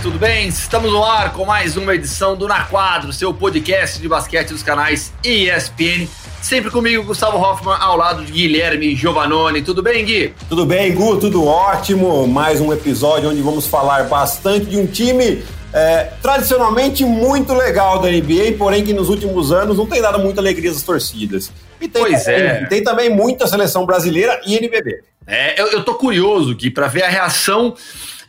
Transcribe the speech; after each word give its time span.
tudo 0.00 0.18
bem? 0.18 0.48
Estamos 0.48 0.92
no 0.92 1.04
ar 1.04 1.32
com 1.32 1.44
mais 1.44 1.76
uma 1.76 1.94
edição 1.94 2.36
do 2.36 2.46
Na 2.46 2.64
Quadro, 2.64 3.12
seu 3.12 3.34
podcast 3.34 4.00
de 4.00 4.08
basquete 4.08 4.50
dos 4.50 4.62
canais 4.62 5.12
ESPN. 5.24 6.06
Sempre 6.40 6.70
comigo, 6.70 7.02
Gustavo 7.04 7.36
Hoffman, 7.36 7.76
ao 7.78 7.96
lado 7.96 8.24
de 8.24 8.32
Guilherme 8.32 8.94
Giovanoni. 8.94 9.62
Tudo 9.62 9.82
bem, 9.82 10.04
Gui? 10.04 10.34
Tudo 10.48 10.64
bem, 10.64 10.94
Gu, 10.94 11.18
tudo 11.18 11.44
ótimo. 11.44 12.26
Mais 12.26 12.60
um 12.60 12.72
episódio 12.72 13.30
onde 13.30 13.42
vamos 13.42 13.66
falar 13.66 14.04
bastante 14.04 14.66
de 14.66 14.78
um 14.78 14.86
time 14.86 15.42
é, 15.72 16.10
tradicionalmente 16.22 17.04
muito 17.04 17.52
legal 17.52 18.00
da 18.00 18.10
NBA, 18.10 18.56
porém 18.56 18.84
que 18.84 18.92
nos 18.92 19.08
últimos 19.08 19.52
anos 19.52 19.76
não 19.76 19.86
tem 19.86 20.00
dado 20.00 20.18
muita 20.18 20.40
alegria 20.40 20.70
às 20.70 20.82
torcidas. 20.82 21.52
E 21.80 21.88
tem, 21.88 22.02
pois 22.02 22.26
é. 22.28 22.66
tem 22.66 22.82
também 22.82 23.10
muita 23.10 23.46
seleção 23.46 23.84
brasileira 23.84 24.40
e 24.46 24.56
NBB. 24.56 25.02
É, 25.26 25.60
eu, 25.60 25.68
eu 25.68 25.84
tô 25.84 25.94
curioso, 25.94 26.54
Gui, 26.54 26.70
para 26.70 26.88
ver 26.88 27.04
a 27.04 27.08
reação 27.08 27.74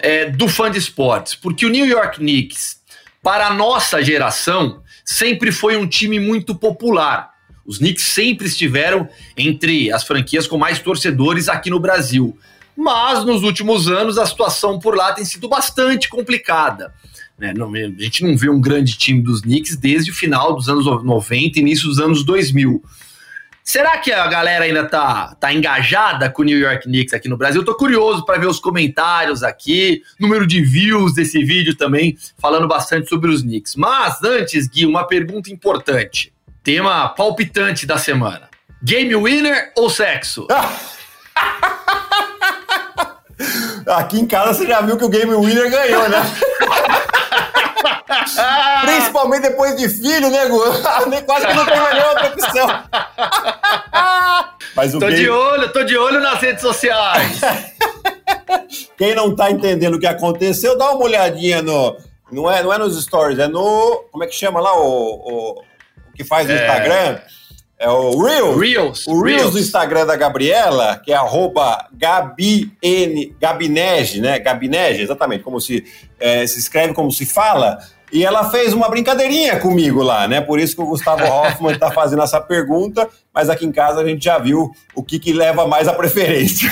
é, 0.04 0.30
do 0.30 0.50
fã 0.50 0.70
de 0.70 0.78
esportes, 0.78 1.34
porque 1.34 1.66
o 1.66 1.70
New 1.70 1.86
York 1.86 2.18
Knicks, 2.18 2.78
para 3.24 3.48
a 3.48 3.54
nossa 3.54 4.04
geração, 4.04 4.82
sempre 5.06 5.50
foi 5.50 5.78
um 5.78 5.88
time 5.88 6.20
muito 6.20 6.54
popular. 6.54 7.32
Os 7.66 7.78
Knicks 7.78 8.04
sempre 8.04 8.46
estiveram 8.48 9.08
entre 9.38 9.90
as 9.94 10.04
franquias 10.04 10.46
com 10.46 10.58
mais 10.58 10.80
torcedores 10.80 11.48
aqui 11.48 11.70
no 11.70 11.80
Brasil. 11.80 12.38
Mas 12.76 13.24
nos 13.24 13.44
últimos 13.44 13.88
anos 13.88 14.18
a 14.18 14.26
situação 14.26 14.78
por 14.78 14.94
lá 14.94 15.14
tem 15.14 15.24
sido 15.24 15.48
bastante 15.48 16.10
complicada. 16.10 16.94
Né? 17.40 17.54
a 17.58 18.04
gente 18.04 18.24
não 18.24 18.38
vê 18.38 18.50
um 18.50 18.60
grande 18.60 18.98
time 18.98 19.22
dos 19.22 19.42
Knicks 19.42 19.78
desde 19.78 20.12
o 20.12 20.14
final 20.14 20.54
dos 20.54 20.68
anos 20.68 20.86
90 20.86 21.60
início 21.60 21.88
dos 21.88 22.00
anos 22.00 22.26
2000. 22.26 22.84
Será 23.64 23.98
que 23.98 24.12
a 24.12 24.28
galera 24.28 24.66
ainda 24.66 24.86
tá, 24.86 25.36
tá 25.40 25.54
engajada 25.54 26.30
com 26.30 26.42
o 26.42 26.46
New 26.46 26.60
York 26.60 26.84
Knicks 26.84 27.14
aqui 27.14 27.30
no 27.30 27.38
Brasil? 27.38 27.62
Eu 27.62 27.66
tô 27.66 27.76
curioso 27.76 28.26
para 28.26 28.38
ver 28.38 28.48
os 28.48 28.60
comentários 28.60 29.42
aqui, 29.42 30.02
número 30.20 30.46
de 30.46 30.62
views 30.62 31.14
desse 31.14 31.42
vídeo 31.44 31.74
também, 31.76 32.18
falando 32.38 32.68
bastante 32.68 33.08
sobre 33.08 33.32
os 33.32 33.42
Knicks. 33.42 33.76
Mas 33.78 34.22
antes, 34.22 34.68
Gui, 34.68 34.86
uma 34.86 35.08
pergunta 35.08 35.50
importante. 35.50 36.34
Tema 36.62 37.08
palpitante 37.10 37.86
da 37.86 37.98
semana. 37.98 38.50
Game 38.84 39.16
winner 39.16 39.72
ou 39.78 39.90
sexo? 39.90 40.46
Aqui 43.88 44.20
em 44.20 44.28
casa 44.28 44.54
você 44.54 44.68
já 44.68 44.82
viu 44.82 44.98
que 44.98 45.06
o 45.06 45.10
Game 45.10 45.34
Winner 45.34 45.70
ganhou, 45.70 46.08
né? 46.10 46.20
Principalmente 48.82 49.42
depois 49.44 49.76
de 49.78 49.90
filho, 49.90 50.30
né, 50.30 50.46
Gu? 50.48 50.60
Quase 51.26 51.48
que 51.48 51.54
não 51.54 51.66
tem 51.66 51.80
mais 51.80 52.06
outra 52.06 52.28
opção. 52.28 52.68
Mas 54.76 54.96
o 54.96 55.00
tô 55.00 55.08
game... 55.08 55.20
de 55.20 55.30
olho, 55.30 55.72
tô 55.72 55.84
de 55.84 55.98
olho 55.98 56.20
nas 56.20 56.40
redes 56.40 56.62
sociais. 56.62 57.42
Quem 58.98 59.16
não 59.16 59.36
tá 59.36 59.52
entendendo 59.52 59.96
o 59.96 60.00
que 60.00 60.08
aconteceu, 60.08 60.78
dá 60.78 60.92
uma 60.92 61.06
olhadinha 61.06 61.62
no. 61.62 61.98
Não 62.32 62.50
é, 62.50 62.64
não 62.64 62.74
é 62.74 62.78
nos 62.78 63.02
stories, 63.04 63.40
é 63.40 63.48
no. 63.48 64.06
Como 64.12 64.24
é 64.24 64.28
que 64.28 64.36
chama 64.36 64.60
lá? 64.60 64.76
O, 64.76 64.84
o, 64.84 65.52
o 65.60 66.14
que 66.16 66.24
faz 66.24 66.48
no 66.48 66.54
é... 66.54 66.56
Instagram? 66.56 67.20
É 67.84 67.90
o 67.90 68.18
Reels. 68.24 68.58
Reels. 68.58 69.08
O 69.08 69.22
Reels, 69.22 69.42
Reels, 69.42 69.54
do 69.54 69.60
Instagram 69.60 70.06
da 70.06 70.16
Gabriela, 70.16 71.02
que 71.04 71.12
é 71.12 71.16
arroba 71.16 71.90
Gabine, 71.92 73.36
Gabinege, 73.42 74.22
né? 74.22 74.40
Gabinege, 74.40 75.02
exatamente, 75.02 75.44
como 75.44 75.60
se 75.60 75.84
é, 76.18 76.48
se 76.48 76.60
escreve, 76.60 76.94
como 76.94 77.12
se 77.12 77.26
fala. 77.26 77.78
E 78.14 78.24
ela 78.24 78.52
fez 78.52 78.74
uma 78.74 78.88
brincadeirinha 78.88 79.60
comigo 79.60 80.04
lá, 80.04 80.28
né? 80.28 80.40
Por 80.40 80.60
isso 80.60 80.76
que 80.76 80.84
o 80.84 80.86
Gustavo 80.86 81.26
Hoffman 81.26 81.74
está 81.74 81.90
fazendo 81.90 82.22
essa 82.22 82.40
pergunta, 82.40 83.10
mas 83.34 83.50
aqui 83.50 83.66
em 83.66 83.72
casa 83.72 84.02
a 84.02 84.06
gente 84.06 84.24
já 84.24 84.38
viu 84.38 84.72
o 84.94 85.02
que, 85.02 85.18
que 85.18 85.34
leva 85.34 85.66
mais 85.66 85.88
a 85.88 85.94
preferência. 85.94 86.72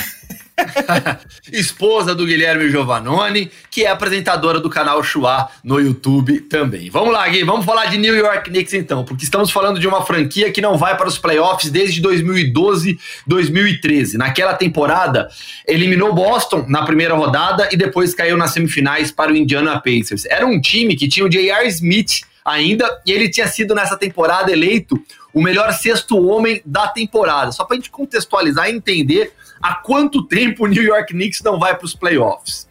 Esposa 1.52 2.14
do 2.14 2.26
Guilherme 2.26 2.70
Giovanoni, 2.70 3.50
que 3.70 3.84
é 3.84 3.90
apresentadora 3.90 4.60
do 4.60 4.70
canal 4.70 5.02
Chua 5.02 5.48
no 5.62 5.80
YouTube 5.80 6.40
também. 6.40 6.90
Vamos 6.90 7.12
lá, 7.12 7.28
Gui, 7.28 7.44
vamos 7.44 7.64
falar 7.64 7.86
de 7.86 7.98
New 7.98 8.14
York 8.14 8.50
Knicks 8.50 8.74
então, 8.74 9.04
porque 9.04 9.24
estamos 9.24 9.50
falando 9.50 9.78
de 9.78 9.86
uma 9.86 10.04
franquia 10.04 10.50
que 10.50 10.60
não 10.60 10.76
vai 10.76 10.96
para 10.96 11.08
os 11.08 11.18
playoffs 11.18 11.70
desde 11.70 12.00
2012, 12.00 12.98
2013. 13.26 14.18
Naquela 14.18 14.54
temporada, 14.54 15.28
eliminou 15.66 16.14
Boston 16.14 16.64
na 16.68 16.84
primeira 16.84 17.14
rodada 17.14 17.68
e 17.72 17.76
depois 17.76 18.14
caiu 18.14 18.36
nas 18.36 18.52
semifinais 18.52 19.10
para 19.10 19.32
o 19.32 19.36
Indiana 19.36 19.80
Pacers. 19.80 20.24
Era 20.26 20.46
um 20.46 20.60
time 20.60 20.96
que 20.96 21.08
tinha 21.08 21.26
o 21.26 21.28
J.R. 21.28 21.68
Smith 21.68 22.22
ainda 22.44 23.00
e 23.06 23.12
ele 23.12 23.28
tinha 23.28 23.46
sido 23.46 23.74
nessa 23.74 23.96
temporada 23.96 24.50
eleito 24.50 25.00
o 25.32 25.40
melhor 25.40 25.72
sexto 25.72 26.20
homem 26.20 26.60
da 26.64 26.88
temporada. 26.88 27.52
Só 27.52 27.64
para 27.64 27.76
a 27.76 27.78
gente 27.78 27.90
contextualizar 27.90 28.68
e 28.68 28.72
entender 28.72 29.32
há 29.62 29.74
quanto 29.74 30.26
tempo 30.26 30.64
o 30.64 30.66
New 30.66 30.82
York 30.82 31.12
Knicks 31.12 31.40
não 31.42 31.58
vai 31.58 31.76
para 31.76 31.84
os 31.86 31.94
playoffs. 31.94 32.68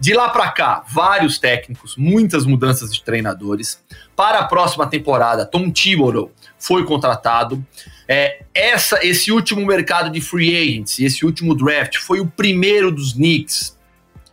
De 0.00 0.14
lá 0.14 0.28
para 0.28 0.48
cá, 0.52 0.84
vários 0.88 1.38
técnicos, 1.38 1.96
muitas 1.96 2.46
mudanças 2.46 2.94
de 2.94 3.02
treinadores. 3.02 3.82
Para 4.14 4.38
a 4.38 4.44
próxima 4.44 4.86
temporada, 4.86 5.44
Tom 5.44 5.70
Thibodeau 5.72 6.30
foi 6.56 6.84
contratado. 6.84 7.64
É, 8.06 8.42
essa, 8.54 9.04
esse 9.04 9.32
último 9.32 9.66
mercado 9.66 10.08
de 10.10 10.20
free 10.20 10.56
agents, 10.56 11.00
esse 11.00 11.26
último 11.26 11.54
draft, 11.54 11.96
foi 11.96 12.20
o 12.20 12.26
primeiro 12.26 12.92
dos 12.92 13.12
Knicks 13.12 13.76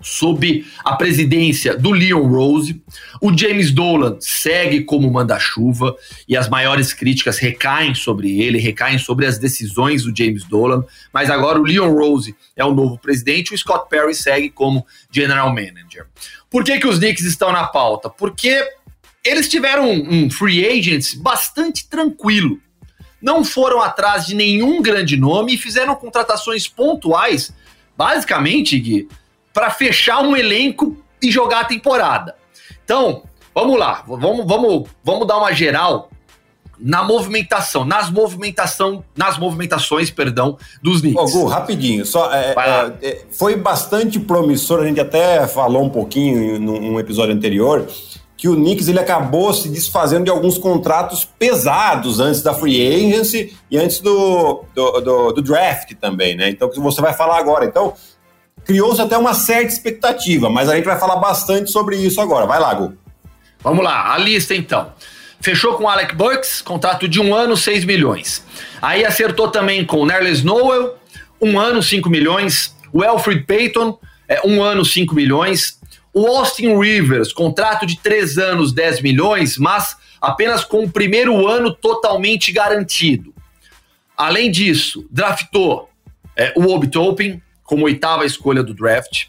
sob 0.05 0.63
a 0.83 0.95
presidência 0.95 1.75
do 1.75 1.91
Leon 1.91 2.27
Rose. 2.27 2.79
O 3.19 3.35
James 3.35 3.71
Dolan 3.71 4.17
segue 4.19 4.83
como 4.83 5.11
manda-chuva 5.11 5.95
e 6.27 6.37
as 6.37 6.47
maiores 6.47 6.93
críticas 6.93 7.39
recaem 7.39 7.95
sobre 7.95 8.39
ele, 8.39 8.59
recaem 8.59 8.99
sobre 8.99 9.25
as 9.25 9.39
decisões 9.39 10.03
do 10.03 10.15
James 10.15 10.43
Dolan. 10.43 10.85
Mas 11.11 11.31
agora 11.31 11.59
o 11.59 11.63
Leon 11.63 11.91
Rose 11.91 12.35
é 12.55 12.63
o 12.63 12.73
novo 12.73 12.99
presidente, 12.99 13.53
o 13.53 13.57
Scott 13.57 13.89
Perry 13.89 14.13
segue 14.13 14.51
como 14.51 14.85
general 15.09 15.49
manager. 15.49 16.05
Por 16.51 16.63
que, 16.63 16.77
que 16.77 16.87
os 16.87 16.99
Knicks 16.99 17.25
estão 17.25 17.51
na 17.51 17.65
pauta? 17.65 18.07
Porque 18.07 18.63
eles 19.23 19.49
tiveram 19.49 19.89
um, 19.89 20.29
free 20.29 20.67
agents 20.67 21.15
bastante 21.15 21.89
tranquilo. 21.89 22.59
Não 23.19 23.43
foram 23.43 23.81
atrás 23.81 24.27
de 24.27 24.35
nenhum 24.35 24.83
grande 24.83 25.17
nome 25.17 25.55
e 25.55 25.57
fizeram 25.57 25.95
contratações 25.95 26.67
pontuais, 26.67 27.51
basicamente, 27.97 28.77
Gui, 28.77 29.07
para 29.55 29.71
fechar 29.71 30.19
um 30.19 30.35
elenco 30.35 30.97
e 31.23 31.31
jogar 31.31 31.61
a 31.61 31.65
temporada. 31.65 32.35
Então, 32.83 33.23
vamos 33.53 33.79
lá, 33.79 34.03
vamos, 34.05 34.45
vamos, 34.45 34.89
vamos 35.01 35.25
dar 35.25 35.37
uma 35.37 35.53
geral 35.53 36.09
na 36.77 37.01
movimentação, 37.05 37.85
nas 37.85 38.09
movimentação, 38.09 39.01
nas 39.15 39.37
movimentações, 39.37 40.11
perdão, 40.11 40.57
dos 40.83 40.99
Knicks. 40.99 41.31
Gu, 41.31 41.45
rapidinho, 41.45 42.05
só 42.05 42.33
é, 42.33 42.53
é, 42.53 42.93
é, 43.01 43.25
foi 43.31 43.55
bastante 43.55 44.19
promissor, 44.19 44.81
a 44.81 44.85
gente 44.85 44.99
até 44.99 45.47
falou 45.47 45.85
um 45.85 45.89
pouquinho 45.89 46.59
num 46.59 46.99
episódio 46.99 47.33
anterior, 47.33 47.87
que 48.35 48.49
o 48.49 48.55
Knicks 48.55 48.89
ele 48.89 48.99
acabou 48.99 49.53
se 49.53 49.69
desfazendo 49.69 50.25
de 50.25 50.29
alguns 50.29 50.57
contratos 50.57 51.23
pesados 51.23 52.19
antes 52.19 52.41
da 52.41 52.53
free 52.53 52.85
agency 52.85 53.55
e 53.71 53.77
antes 53.77 54.01
do, 54.01 54.65
do, 54.75 54.99
do, 54.99 55.31
do 55.31 55.41
draft 55.41 55.93
também, 55.93 56.35
né? 56.35 56.49
Então, 56.49 56.69
que 56.69 56.77
você 56.77 56.99
vai 56.99 57.13
falar 57.13 57.37
agora. 57.37 57.63
Então, 57.63 57.93
criou-se 58.65 58.99
até 58.99 59.17
uma 59.17 59.33
certa 59.33 59.71
expectativa, 59.71 60.49
mas 60.49 60.67
a 60.67 60.75
gente 60.75 60.85
vai 60.85 60.99
falar 60.99 61.17
bastante 61.17 61.71
sobre 61.71 61.95
isso 61.95 62.19
agora. 62.19 62.45
Vai 62.45 62.59
lá, 62.59 62.73
Gu. 62.73 62.93
Vamos 63.61 63.83
lá, 63.83 64.13
a 64.13 64.17
lista 64.17 64.53
então. 64.55 64.91
Fechou 65.39 65.75
com 65.75 65.87
Alec 65.87 66.15
Burks, 66.15 66.61
contrato 66.61 67.07
de 67.07 67.21
um 67.21 67.33
ano, 67.33 67.55
6 67.55 67.85
milhões. 67.85 68.43
Aí 68.81 69.05
acertou 69.05 69.49
também 69.49 69.85
com 69.85 69.97
o 69.97 70.05
Nerlens 70.05 70.43
Noel, 70.43 70.97
um 71.39 71.59
ano, 71.59 71.83
5 71.83 72.09
milhões. 72.09 72.75
O 72.91 73.03
Alfred 73.03 73.43
Payton, 73.43 73.99
é, 74.27 74.41
um 74.45 74.63
ano, 74.63 74.83
5 74.83 75.13
milhões. 75.13 75.79
O 76.13 76.25
Austin 76.25 76.79
Rivers, 76.79 77.31
contrato 77.33 77.85
de 77.85 77.97
3 77.99 78.37
anos, 78.37 78.73
10 78.73 79.01
milhões, 79.01 79.57
mas 79.57 79.97
apenas 80.19 80.63
com 80.63 80.83
o 80.83 80.89
primeiro 80.89 81.47
ano 81.47 81.71
totalmente 81.73 82.51
garantido. 82.51 83.33
Além 84.17 84.49
disso, 84.49 85.05
draftou 85.11 85.89
é, 86.35 86.53
o 86.55 86.71
Obi 86.73 86.87
Toppin, 86.87 87.41
como 87.65 87.85
oitava 87.85 88.25
escolha 88.25 88.63
do 88.63 88.73
draft. 88.73 89.25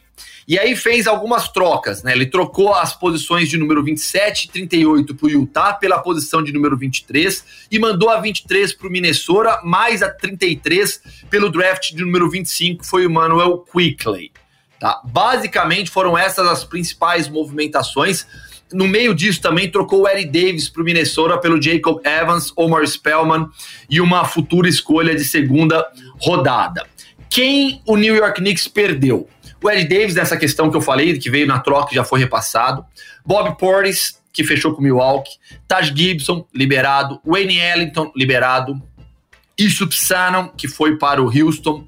E 0.48 0.56
aí 0.60 0.76
fez 0.76 1.08
algumas 1.08 1.48
trocas, 1.48 2.04
né? 2.04 2.12
Ele 2.12 2.26
trocou 2.26 2.72
as 2.72 2.94
posições 2.94 3.48
de 3.48 3.56
número 3.56 3.82
27 3.82 4.44
e 4.44 4.48
38 4.48 5.14
para 5.16 5.26
o 5.26 5.30
Utah 5.30 5.72
pela 5.72 5.98
posição 5.98 6.40
de 6.40 6.52
número 6.52 6.76
23 6.76 7.44
e 7.68 7.78
mandou 7.80 8.08
a 8.10 8.20
23 8.20 8.72
para 8.72 8.86
o 8.86 8.90
Minnesota, 8.90 9.60
mais 9.64 10.04
a 10.04 10.08
33 10.08 11.02
pelo 11.28 11.50
draft 11.50 11.90
de 11.92 12.00
número 12.00 12.30
25 12.30 12.86
foi 12.86 13.04
o 13.04 13.10
Manuel 13.10 13.58
Quickley. 13.58 14.30
Tá? 14.78 15.00
Basicamente 15.04 15.90
foram 15.90 16.16
essas 16.16 16.46
as 16.46 16.62
principais 16.62 17.28
movimentações. 17.28 18.24
No 18.72 18.86
meio 18.86 19.14
disso 19.16 19.40
também 19.40 19.68
trocou 19.68 20.02
o 20.02 20.08
Eric 20.08 20.30
Davis 20.30 20.68
para 20.68 20.82
o 20.82 20.84
Minnesota 20.84 21.38
pelo 21.38 21.60
Jacob 21.60 22.00
Evans, 22.04 22.52
Omar 22.56 22.86
Spellman 22.86 23.48
e 23.90 24.00
uma 24.00 24.24
futura 24.24 24.68
escolha 24.68 25.14
de 25.16 25.24
segunda 25.24 25.84
rodada. 26.20 26.86
Quem 27.28 27.82
o 27.86 27.96
New 27.96 28.14
York 28.14 28.40
Knicks 28.40 28.68
perdeu? 28.68 29.28
O 29.62 29.70
Ed 29.70 29.88
Davis, 29.88 30.14
nessa 30.14 30.36
questão 30.36 30.70
que 30.70 30.76
eu 30.76 30.80
falei, 30.80 31.18
que 31.18 31.30
veio 31.30 31.46
na 31.46 31.58
troca 31.58 31.94
já 31.94 32.04
foi 32.04 32.20
repassado. 32.20 32.84
Bob 33.24 33.56
Portis, 33.58 34.20
que 34.32 34.44
fechou 34.44 34.72
com 34.72 34.80
o 34.80 34.84
Milwaukee. 34.84 35.38
Taj 35.66 35.92
Gibson, 35.94 36.46
liberado. 36.54 37.20
Wayne 37.24 37.58
Ellington, 37.58 38.12
liberado. 38.14 38.80
Isup 39.58 39.96
Sanon, 39.96 40.48
que 40.48 40.68
foi 40.68 40.98
para 40.98 41.22
o 41.22 41.26
Houston. 41.26 41.86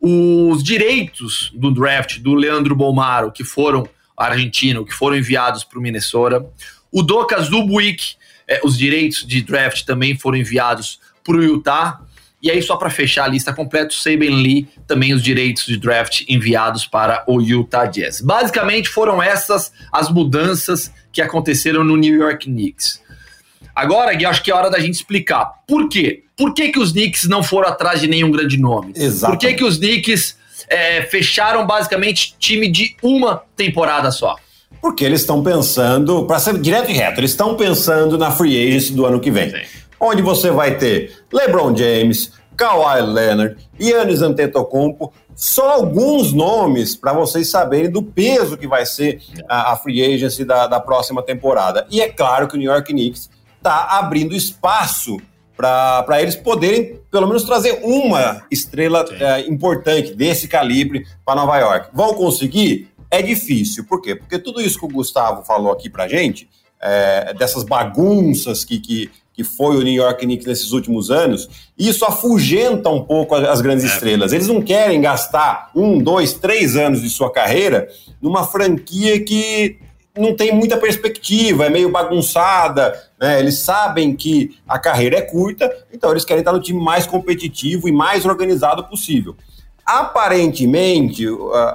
Os 0.00 0.62
direitos 0.62 1.50
do 1.54 1.72
draft 1.72 2.18
do 2.18 2.34
Leandro 2.34 2.74
Bolmaro, 2.74 3.32
que 3.32 3.44
foram 3.44 3.88
argentino, 4.16 4.84
que 4.84 4.92
foram 4.92 5.16
enviados 5.16 5.64
para 5.64 5.78
o 5.78 5.82
Minnesota. 5.82 6.44
O 6.90 7.02
Doka 7.02 7.40
Zubwik, 7.40 8.16
é, 8.46 8.60
os 8.64 8.76
direitos 8.76 9.26
de 9.26 9.40
draft 9.40 9.84
também 9.84 10.18
foram 10.18 10.36
enviados 10.36 11.00
para 11.22 11.36
o 11.36 11.42
Utah. 11.42 12.00
E 12.44 12.50
aí, 12.50 12.60
só 12.60 12.76
para 12.76 12.90
fechar 12.90 13.24
a 13.24 13.28
lista 13.28 13.54
completa, 13.54 13.88
o 13.88 13.98
Saban 13.98 14.36
Lee, 14.36 14.68
também 14.86 15.14
os 15.14 15.22
direitos 15.22 15.64
de 15.64 15.78
draft 15.78 16.24
enviados 16.28 16.86
para 16.86 17.24
o 17.26 17.40
Utah 17.40 17.86
Jazz. 17.86 18.20
Basicamente, 18.20 18.90
foram 18.90 19.22
essas 19.22 19.72
as 19.90 20.10
mudanças 20.10 20.92
que 21.10 21.22
aconteceram 21.22 21.82
no 21.82 21.96
New 21.96 22.14
York 22.14 22.44
Knicks. 22.44 23.00
Agora, 23.74 24.12
Gui, 24.12 24.26
acho 24.26 24.42
que 24.42 24.50
é 24.50 24.54
hora 24.54 24.70
da 24.70 24.78
gente 24.78 24.92
explicar. 24.92 25.54
Por 25.66 25.88
quê? 25.88 26.24
Por 26.36 26.52
que, 26.52 26.68
que 26.68 26.78
os 26.78 26.92
Knicks 26.92 27.24
não 27.24 27.42
foram 27.42 27.70
atrás 27.70 28.02
de 28.02 28.06
nenhum 28.06 28.30
grande 28.30 28.58
nome? 28.58 28.92
Exato. 28.94 29.32
Por 29.32 29.40
que, 29.40 29.54
que 29.54 29.64
os 29.64 29.78
Knicks 29.78 30.36
é, 30.68 31.00
fecharam 31.00 31.66
basicamente 31.66 32.36
time 32.38 32.70
de 32.70 32.94
uma 33.02 33.42
temporada 33.56 34.10
só? 34.10 34.36
Porque 34.82 35.02
eles 35.02 35.22
estão 35.22 35.42
pensando, 35.42 36.26
para 36.26 36.38
ser 36.38 36.58
direto 36.58 36.90
e 36.90 36.92
reto, 36.92 37.20
eles 37.20 37.30
estão 37.30 37.56
pensando 37.56 38.18
na 38.18 38.30
free 38.30 38.68
agency 38.68 38.92
do 38.92 39.06
ano 39.06 39.18
que 39.18 39.30
vem. 39.30 39.48
Sim. 39.48 39.62
Onde 40.00 40.22
você 40.22 40.50
vai 40.50 40.76
ter 40.76 41.24
LeBron 41.32 41.74
James, 41.76 42.32
Kawhi 42.56 43.02
Leonard, 43.02 43.56
Yannis 43.80 44.22
Antetokounmpo, 44.22 45.12
só 45.34 45.72
alguns 45.72 46.32
nomes 46.32 46.94
para 46.94 47.12
vocês 47.12 47.50
saberem 47.50 47.90
do 47.90 48.02
peso 48.02 48.56
que 48.56 48.66
vai 48.66 48.86
ser 48.86 49.20
a, 49.48 49.72
a 49.72 49.76
free 49.76 50.14
agency 50.14 50.44
da, 50.44 50.66
da, 50.66 50.80
próxima 50.80 51.22
temporada. 51.22 51.86
E 51.90 52.00
é 52.00 52.08
claro 52.08 52.46
que 52.46 52.54
o 52.54 52.58
New 52.58 52.70
York 52.70 52.92
Knicks 52.92 53.28
está 53.56 53.98
abrindo 53.98 54.34
espaço 54.34 55.16
para 55.56 56.20
eles 56.20 56.36
poderem, 56.36 57.00
pelo 57.10 57.26
menos, 57.26 57.44
trazer 57.44 57.80
uma 57.82 58.44
estrela 58.50 59.04
é, 59.12 59.40
importante 59.48 60.14
desse 60.14 60.48
calibre 60.48 61.06
para 61.24 61.40
Nova 61.40 61.58
York. 61.58 61.90
Vão 61.92 62.14
conseguir? 62.14 62.90
É 63.10 63.22
difícil. 63.22 63.84
Por 63.84 64.02
quê? 64.02 64.16
Porque 64.16 64.38
tudo 64.38 64.60
isso 64.60 64.78
que 64.78 64.84
o 64.84 64.88
Gustavo 64.88 65.44
falou 65.44 65.72
aqui 65.72 65.88
pra 65.88 66.08
gente, 66.08 66.48
é, 66.80 67.32
dessas 67.34 67.62
bagunças 67.62 68.64
que, 68.64 68.78
que, 68.80 69.10
que 69.34 69.42
foi 69.42 69.76
o 69.76 69.82
New 69.82 69.92
York 69.92 70.24
Knicks 70.24 70.46
nesses 70.46 70.70
últimos 70.70 71.10
anos, 71.10 71.48
isso 71.76 72.04
afugenta 72.04 72.88
um 72.88 73.02
pouco 73.02 73.34
as 73.34 73.60
grandes 73.60 73.84
é. 73.84 73.88
estrelas. 73.88 74.32
Eles 74.32 74.46
não 74.46 74.62
querem 74.62 75.00
gastar 75.00 75.70
um, 75.74 75.98
dois, 75.98 76.32
três 76.34 76.76
anos 76.76 77.02
de 77.02 77.10
sua 77.10 77.30
carreira 77.30 77.88
numa 78.22 78.46
franquia 78.46 79.20
que 79.22 79.76
não 80.16 80.34
tem 80.34 80.54
muita 80.54 80.76
perspectiva, 80.76 81.66
é 81.66 81.70
meio 81.70 81.90
bagunçada, 81.90 82.94
né? 83.20 83.40
Eles 83.40 83.58
sabem 83.58 84.14
que 84.14 84.56
a 84.68 84.78
carreira 84.78 85.18
é 85.18 85.22
curta, 85.22 85.68
então 85.92 86.12
eles 86.12 86.24
querem 86.24 86.40
estar 86.40 86.52
no 86.52 86.60
time 86.60 86.80
mais 86.80 87.04
competitivo 87.04 87.88
e 87.88 87.92
mais 87.92 88.24
organizado 88.24 88.84
possível. 88.84 89.34
Aparentemente, 89.84 91.26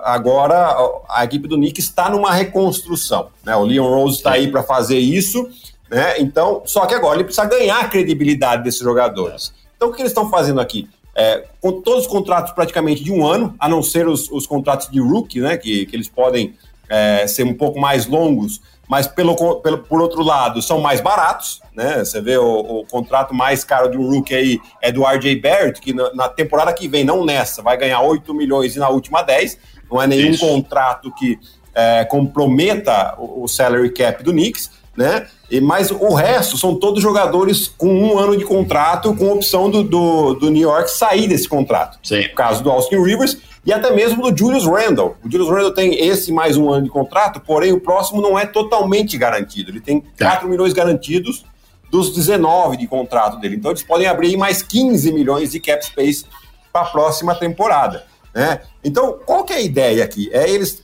agora 0.03 0.75
a 1.09 1.23
equipe 1.25 1.47
do 1.47 1.57
Nick 1.57 1.79
está 1.79 2.09
numa 2.09 2.31
reconstrução. 2.31 3.27
Né? 3.44 3.56
O 3.56 3.63
Leon 3.63 3.88
Rose 3.88 4.17
está 4.17 4.31
aí 4.31 4.47
para 4.47 4.63
fazer 4.63 4.97
isso, 4.97 5.47
né? 5.89 6.19
Então, 6.19 6.62
só 6.65 6.86
que 6.86 6.94
agora 6.94 7.15
ele 7.15 7.24
precisa 7.24 7.47
ganhar 7.47 7.80
a 7.80 7.88
credibilidade 7.88 8.63
desses 8.63 8.81
jogadores. 8.81 9.53
Então, 9.75 9.89
o 9.89 9.94
que 9.94 10.01
eles 10.01 10.12
estão 10.12 10.30
fazendo 10.30 10.59
aqui? 10.59 10.88
É, 11.15 11.45
com 11.59 11.81
todos 11.81 12.06
os 12.06 12.07
contratos 12.07 12.53
praticamente 12.53 13.03
de 13.03 13.12
um 13.12 13.25
ano, 13.25 13.56
a 13.59 13.68
não 13.68 13.81
ser 13.81 14.07
os, 14.07 14.30
os 14.31 14.45
contratos 14.45 14.89
de 14.89 15.00
rookie, 15.00 15.39
né? 15.39 15.57
Que, 15.57 15.86
que 15.86 15.95
eles 15.95 16.07
podem 16.07 16.56
é, 16.89 17.27
ser 17.27 17.44
um 17.44 17.53
pouco 17.53 17.80
mais 17.80 18.06
longos, 18.06 18.62
mas 18.89 19.06
pelo, 19.06 19.36
pelo, 19.62 19.77
por 19.77 20.01
outro 20.01 20.24
lado, 20.24 20.62
são 20.62 20.81
mais 20.81 21.00
baratos, 21.00 21.62
né? 21.75 22.00
Você 22.00 22.19
vê 22.19 22.38
o, 22.38 22.80
o, 22.80 22.85
contrato 22.85 23.35
mais 23.35 23.63
caro 23.63 23.89
de 23.89 23.97
um 23.97 24.09
rookie 24.09 24.33
aí 24.33 24.59
é 24.81 24.92
do 24.92 25.06
RJ 25.06 25.35
Barrett, 25.35 25.80
que 25.80 25.94
na, 25.94 26.12
na, 26.13 26.27
temporada 26.27 26.74
que 26.74 26.88
vem, 26.88 27.03
não 27.03 27.24
nessa, 27.24 27.62
vai 27.62 27.77
ganhar 27.77 28.01
8 28.01 28.33
milhões 28.33 28.75
e 28.75 28.80
na 28.80 28.89
última 28.89 29.21
10. 29.21 29.57
Não 29.92 30.01
é 30.01 30.07
nenhum 30.07 30.31
Isso. 30.31 30.45
contrato 30.45 31.13
que 31.13 31.39
é, 31.75 32.03
comprometa 32.06 33.13
o, 33.19 33.44
o, 33.44 33.47
salary 33.47 33.92
cap 33.92 34.24
do 34.24 34.31
Knicks, 34.31 34.71
né? 34.99 35.27
E, 35.49 35.61
mas 35.61 35.91
o 35.91 36.13
resto 36.13 36.57
são 36.57 36.75
todos 36.75 37.01
jogadores 37.01 37.73
com 37.77 37.87
um 37.87 38.19
ano 38.19 38.35
de 38.35 38.43
contrato, 38.43 39.15
com 39.15 39.31
opção 39.31 39.69
do, 39.69 39.81
do, 39.81 40.33
do 40.33 40.51
New 40.51 40.61
York 40.61 40.91
sair 40.91 41.25
desse 41.25 41.47
contrato. 41.47 41.97
Sim. 42.03 42.27
No 42.27 42.35
caso 42.35 42.61
do 42.61 42.69
Austin 42.69 43.01
Rivers 43.01 43.37
e 43.65 43.71
até 43.71 43.91
mesmo 43.91 44.29
do 44.29 44.37
Julius 44.37 44.65
Randle. 44.65 45.15
O 45.23 45.31
Julius 45.31 45.49
Randle 45.49 45.71
tem 45.71 46.05
esse 46.05 46.33
mais 46.33 46.57
um 46.57 46.69
ano 46.69 46.83
de 46.83 46.89
contrato, 46.89 47.39
porém 47.39 47.71
o 47.71 47.79
próximo 47.79 48.21
não 48.21 48.37
é 48.37 48.45
totalmente 48.45 49.17
garantido. 49.17 49.71
Ele 49.71 49.79
tem 49.79 50.03
4 50.19 50.45
é. 50.45 50.49
milhões 50.49 50.73
garantidos 50.73 51.45
dos 51.89 52.13
19 52.13 52.75
de 52.75 52.85
contrato 52.85 53.39
dele. 53.39 53.55
Então 53.55 53.71
eles 53.71 53.81
podem 53.81 54.05
abrir 54.05 54.35
mais 54.35 54.61
15 54.61 55.13
milhões 55.13 55.51
de 55.51 55.61
cap 55.61 55.83
space 55.83 56.25
para 56.73 56.81
a 56.81 56.85
próxima 56.85 57.33
temporada. 57.35 58.05
Né? 58.35 58.59
Então, 58.83 59.17
qual 59.25 59.45
que 59.45 59.53
é 59.53 59.55
a 59.55 59.61
ideia 59.61 60.03
aqui? 60.03 60.29
É 60.33 60.49
eles. 60.49 60.83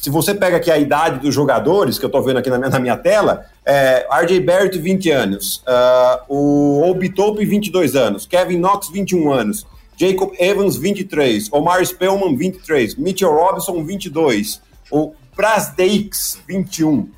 Se 0.00 0.10
você 0.10 0.34
pega 0.34 0.56
aqui 0.56 0.70
a 0.70 0.78
idade 0.78 1.20
dos 1.20 1.34
jogadores, 1.34 1.98
que 1.98 2.04
eu 2.04 2.08
estou 2.08 2.22
vendo 2.22 2.38
aqui 2.38 2.50
na 2.50 2.58
minha, 2.58 2.70
na 2.70 2.78
minha 2.78 2.96
tela, 2.96 3.46
é 3.64 4.06
RJ 4.10 4.40
Barrett, 4.40 4.78
20 4.78 5.10
anos, 5.10 5.62
uh, 5.66 6.22
o 6.28 6.82
Obi 6.88 7.08
Tope, 7.08 7.44
22 7.44 7.96
anos, 7.96 8.26
Kevin 8.26 8.58
Knox, 8.58 8.90
21 8.90 9.30
anos, 9.32 9.66
Jacob 9.98 10.32
Evans, 10.38 10.76
23. 10.76 11.52
Omar 11.52 11.84
Spellman, 11.84 12.36
23. 12.36 12.94
Mitchell 12.94 13.32
Robinson, 13.32 13.84
22. 13.84 14.62
O 14.90 15.12
Brasdeix, 15.36 16.38
21. 16.46 17.08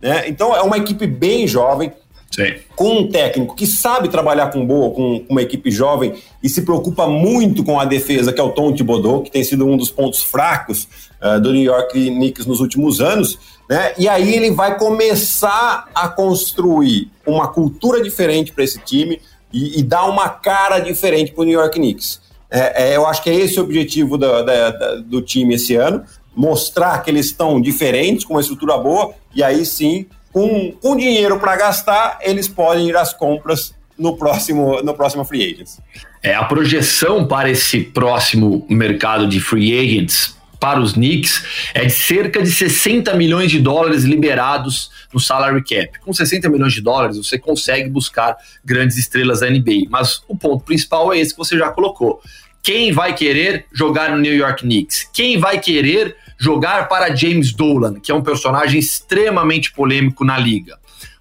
Né? 0.00 0.28
Então 0.28 0.54
é 0.54 0.60
uma 0.60 0.76
equipe 0.76 1.06
bem 1.06 1.48
jovem, 1.48 1.90
Sim. 2.30 2.54
com 2.76 2.98
um 2.98 3.08
técnico 3.08 3.56
que 3.56 3.66
sabe 3.66 4.10
trabalhar 4.10 4.50
com 4.50 4.64
boa, 4.66 4.94
com 4.94 5.24
uma 5.28 5.40
equipe 5.40 5.70
jovem 5.70 6.14
e 6.42 6.48
se 6.50 6.60
preocupa 6.62 7.08
muito 7.08 7.64
com 7.64 7.80
a 7.80 7.86
defesa, 7.86 8.32
que 8.32 8.40
é 8.40 8.44
o 8.44 8.50
Tom 8.50 8.74
Thibodeau, 8.74 9.22
que 9.22 9.30
tem 9.30 9.42
sido 9.42 9.66
um 9.66 9.76
dos 9.76 9.90
pontos 9.90 10.22
fracos 10.22 10.86
uh, 11.22 11.40
do 11.40 11.52
New 11.52 11.62
York 11.62 12.10
Knicks 12.10 12.46
nos 12.46 12.60
últimos 12.60 13.00
anos. 13.00 13.38
Né? 13.68 13.94
E 13.98 14.08
aí 14.08 14.34
ele 14.34 14.50
vai 14.50 14.78
começar 14.78 15.88
a 15.94 16.08
construir 16.08 17.10
uma 17.26 17.48
cultura 17.48 18.02
diferente 18.02 18.52
para 18.52 18.64
esse 18.64 18.78
time 18.78 19.20
e, 19.52 19.80
e 19.80 19.82
dar 19.82 20.04
uma 20.06 20.28
cara 20.28 20.78
diferente 20.78 21.32
para 21.32 21.42
o 21.42 21.44
New 21.44 21.58
York 21.58 21.78
Knicks. 21.78 22.20
É, 22.50 22.90
é, 22.90 22.96
eu 22.96 23.06
acho 23.06 23.22
que 23.22 23.30
é 23.30 23.34
esse 23.34 23.58
o 23.58 23.62
objetivo 23.62 24.16
do, 24.16 24.42
da, 24.44 24.70
da, 24.70 24.94
do 24.96 25.20
time 25.20 25.54
esse 25.54 25.74
ano, 25.74 26.04
mostrar 26.34 26.98
que 27.02 27.10
eles 27.10 27.26
estão 27.26 27.60
diferentes, 27.60 28.24
com 28.24 28.34
uma 28.34 28.40
estrutura 28.40 28.78
boa, 28.78 29.14
e 29.34 29.42
aí 29.42 29.64
sim, 29.64 30.06
com, 30.32 30.72
com 30.72 30.96
dinheiro 30.96 31.40
para 31.40 31.56
gastar, 31.56 32.18
eles 32.20 32.46
podem 32.46 32.88
ir 32.88 32.96
às 32.96 33.12
compras 33.12 33.74
no 33.98 34.16
próximo, 34.16 34.82
no 34.82 34.94
próximo 34.94 35.24
free 35.24 35.42
agents. 35.42 35.80
É, 36.22 36.34
a 36.34 36.44
projeção 36.44 37.26
para 37.26 37.50
esse 37.50 37.80
próximo 37.80 38.66
mercado 38.68 39.26
de 39.26 39.40
free 39.40 39.78
agents 39.78 40.35
para 40.58 40.80
os 40.80 40.92
Knicks 40.92 41.44
é 41.74 41.84
de 41.84 41.92
cerca 41.92 42.42
de 42.42 42.50
60 42.50 43.14
milhões 43.14 43.50
de 43.50 43.60
dólares 43.60 44.04
liberados 44.04 44.90
no 45.12 45.20
salary 45.20 45.62
cap. 45.62 45.98
Com 46.00 46.12
60 46.12 46.48
milhões 46.48 46.72
de 46.72 46.82
dólares, 46.82 47.16
você 47.16 47.38
consegue 47.38 47.88
buscar 47.88 48.36
grandes 48.64 48.96
estrelas 48.96 49.40
da 49.40 49.50
NBA. 49.50 49.88
Mas 49.88 50.22
o 50.28 50.36
ponto 50.36 50.64
principal 50.64 51.12
é 51.12 51.18
esse 51.18 51.32
que 51.32 51.38
você 51.38 51.56
já 51.58 51.70
colocou. 51.70 52.20
Quem 52.62 52.90
vai 52.90 53.14
querer 53.14 53.66
jogar 53.72 54.10
no 54.10 54.18
New 54.18 54.34
York 54.34 54.62
Knicks? 54.62 55.08
Quem 55.12 55.38
vai 55.38 55.60
querer 55.60 56.16
jogar 56.38 56.88
para 56.88 57.14
James 57.14 57.52
Dolan, 57.52 58.00
que 58.00 58.10
é 58.10 58.14
um 58.14 58.22
personagem 58.22 58.80
extremamente 58.80 59.72
polêmico 59.72 60.24
na 60.24 60.36
liga? 60.36 60.76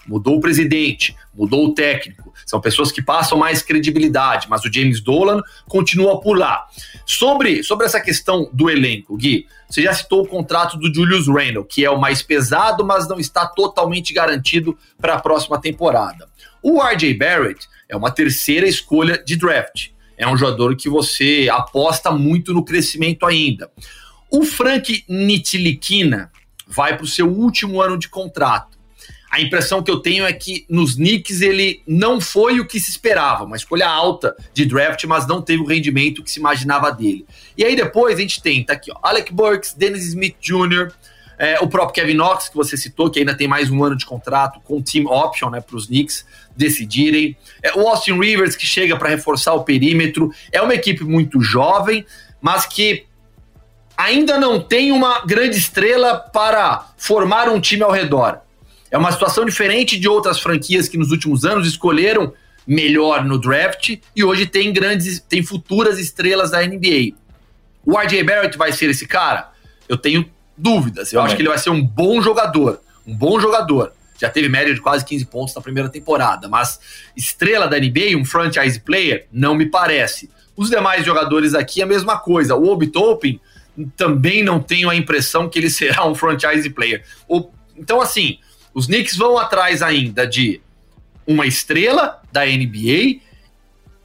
Mudou 0.07 0.37
o 0.37 0.39
presidente, 0.39 1.15
mudou 1.35 1.67
o 1.67 1.73
técnico, 1.73 2.24
são 2.45 2.61
pessoas 2.61 2.91
que 2.91 3.01
passam 3.01 3.37
mais 3.37 3.63
credibilidade, 3.63 4.47
mas 4.47 4.63
o 4.63 4.71
James 4.71 5.01
Dolan 5.01 5.41
continua 5.67 6.21
por 6.21 6.37
lá. 6.37 6.65
Sobre, 7.05 7.63
sobre 7.63 7.87
essa 7.87 7.99
questão 7.99 8.49
do 8.53 8.69
elenco, 8.69 9.17
Gui, 9.17 9.47
você 9.67 9.81
já 9.81 9.93
citou 9.93 10.23
o 10.23 10.27
contrato 10.27 10.77
do 10.77 10.93
Julius 10.93 11.27
Randle, 11.27 11.65
que 11.65 11.83
é 11.83 11.89
o 11.89 11.99
mais 11.99 12.21
pesado, 12.21 12.85
mas 12.85 13.07
não 13.07 13.19
está 13.19 13.47
totalmente 13.47 14.13
garantido 14.13 14.77
para 15.01 15.15
a 15.15 15.19
próxima 15.19 15.59
temporada. 15.59 16.27
O 16.61 16.81
RJ 16.81 17.13
Barrett 17.15 17.67
é 17.89 17.95
uma 17.95 18.11
terceira 18.11 18.67
escolha 18.67 19.21
de 19.23 19.35
draft. 19.35 19.89
É 20.17 20.27
um 20.27 20.37
jogador 20.37 20.75
que 20.75 20.87
você 20.87 21.49
aposta 21.51 22.11
muito 22.11 22.53
no 22.53 22.63
crescimento 22.63 23.25
ainda. 23.25 23.69
O 24.31 24.45
Frank 24.45 25.03
Nitilikina 25.09 26.31
vai 26.67 26.95
para 26.95 27.03
o 27.03 27.07
seu 27.07 27.27
último 27.27 27.81
ano 27.81 27.97
de 27.97 28.07
contrato 28.07 28.74
a 29.35 29.41
impressão 29.41 29.83
que 29.83 29.91
eu 29.91 29.99
tenho 29.99 30.25
é 30.25 30.31
que 30.31 30.65
nos 30.69 30.95
Knicks 30.95 31.41
ele 31.41 31.83
não 31.85 32.21
foi 32.21 32.61
o 32.61 32.65
que 32.65 32.79
se 32.79 32.89
esperava, 32.89 33.43
uma 33.43 33.57
escolha 33.57 33.85
alta 33.85 34.33
de 34.53 34.65
draft, 34.65 35.03
mas 35.03 35.27
não 35.27 35.41
teve 35.41 35.61
o 35.61 35.65
rendimento 35.65 36.23
que 36.23 36.31
se 36.31 36.39
imaginava 36.39 36.89
dele. 36.89 37.25
E 37.57 37.65
aí 37.65 37.75
depois 37.75 38.17
a 38.17 38.21
gente 38.21 38.41
tem, 38.41 38.63
tá 38.63 38.71
aqui, 38.71 38.89
ó, 38.93 38.97
Alec 39.03 39.33
Burks, 39.33 39.73
Dennis 39.73 40.07
Smith 40.07 40.37
Jr., 40.39 40.89
é, 41.37 41.59
o 41.59 41.67
próprio 41.67 41.95
Kevin 41.95 42.13
Knox, 42.13 42.47
que 42.47 42.55
você 42.55 42.77
citou, 42.77 43.11
que 43.11 43.19
ainda 43.19 43.35
tem 43.35 43.45
mais 43.45 43.69
um 43.69 43.83
ano 43.83 43.97
de 43.97 44.05
contrato 44.05 44.61
com 44.63 44.81
team 44.81 45.05
option 45.07 45.49
né, 45.49 45.59
para 45.59 45.75
os 45.75 45.87
Knicks 45.87 46.25
decidirem. 46.55 47.35
É, 47.61 47.73
o 47.77 47.85
Austin 47.89 48.17
Rivers, 48.17 48.55
que 48.55 48.65
chega 48.65 48.95
para 48.95 49.09
reforçar 49.09 49.53
o 49.53 49.65
perímetro. 49.65 50.31
É 50.49 50.61
uma 50.61 50.73
equipe 50.73 51.03
muito 51.03 51.41
jovem, 51.41 52.05
mas 52.39 52.65
que 52.65 53.05
ainda 53.97 54.39
não 54.39 54.61
tem 54.61 54.93
uma 54.93 55.25
grande 55.25 55.57
estrela 55.57 56.17
para 56.17 56.87
formar 56.95 57.49
um 57.49 57.59
time 57.59 57.83
ao 57.83 57.91
redor. 57.91 58.44
É 58.91 58.97
uma 58.97 59.11
situação 59.11 59.45
diferente 59.45 59.99
de 59.99 60.07
outras 60.07 60.39
franquias 60.39 60.87
que 60.87 60.97
nos 60.97 61.11
últimos 61.11 61.43
anos 61.43 61.67
escolheram 61.67 62.33
melhor 62.67 63.23
no 63.23 63.37
draft 63.37 63.97
e 64.15 64.23
hoje 64.23 64.45
tem 64.45 64.73
grandes, 64.73 65.19
tem 65.19 65.43
futuras 65.43 65.99
estrelas 65.99 66.51
da 66.51 66.65
NBA. 66.65 67.13
O 67.85 67.97
RJ 67.97 68.23
Barrett 68.23 68.57
vai 68.57 68.71
ser 68.71 68.89
esse 68.89 69.05
cara? 69.07 69.51
Eu 69.87 69.97
tenho 69.97 70.29
dúvidas. 70.57 71.11
Eu 71.11 71.19
Também. 71.19 71.25
acho 71.25 71.35
que 71.35 71.41
ele 71.41 71.49
vai 71.49 71.57
ser 71.57 71.69
um 71.69 71.83
bom 71.83 72.21
jogador. 72.21 72.81
Um 73.05 73.15
bom 73.15 73.39
jogador. 73.39 73.91
Já 74.19 74.29
teve 74.29 74.47
média 74.49 74.73
de 74.73 74.81
quase 74.81 75.05
15 75.05 75.25
pontos 75.25 75.53
na 75.53 75.61
primeira 75.61 75.89
temporada. 75.89 76.47
Mas 76.47 76.79
estrela 77.15 77.67
da 77.67 77.77
NBA, 77.77 78.17
um 78.17 78.25
franchise 78.25 78.79
player, 78.79 79.27
não 79.31 79.53
me 79.53 79.65
parece. 79.67 80.29
Os 80.55 80.69
demais 80.69 81.05
jogadores 81.05 81.53
aqui, 81.53 81.81
a 81.81 81.85
mesma 81.85 82.17
coisa. 82.17 82.55
O 82.55 82.67
Obi 82.69 82.87
Toppin 82.87 83.39
também 83.97 84.41
não 84.41 84.59
tenho 84.59 84.89
a 84.89 84.95
impressão 84.95 85.49
que 85.49 85.59
ele 85.59 85.69
será 85.69 86.05
um 86.07 86.15
franchise 86.15 86.69
player. 86.69 87.03
Então, 87.77 88.01
assim, 88.01 88.39
os 88.75 88.87
Knicks 88.87 89.15
vão 89.15 89.37
atrás 89.37 89.81
ainda 89.81 90.27
de 90.27 90.61
uma 91.25 91.47
estrela 91.47 92.21
da 92.31 92.45
NBA 92.45 93.21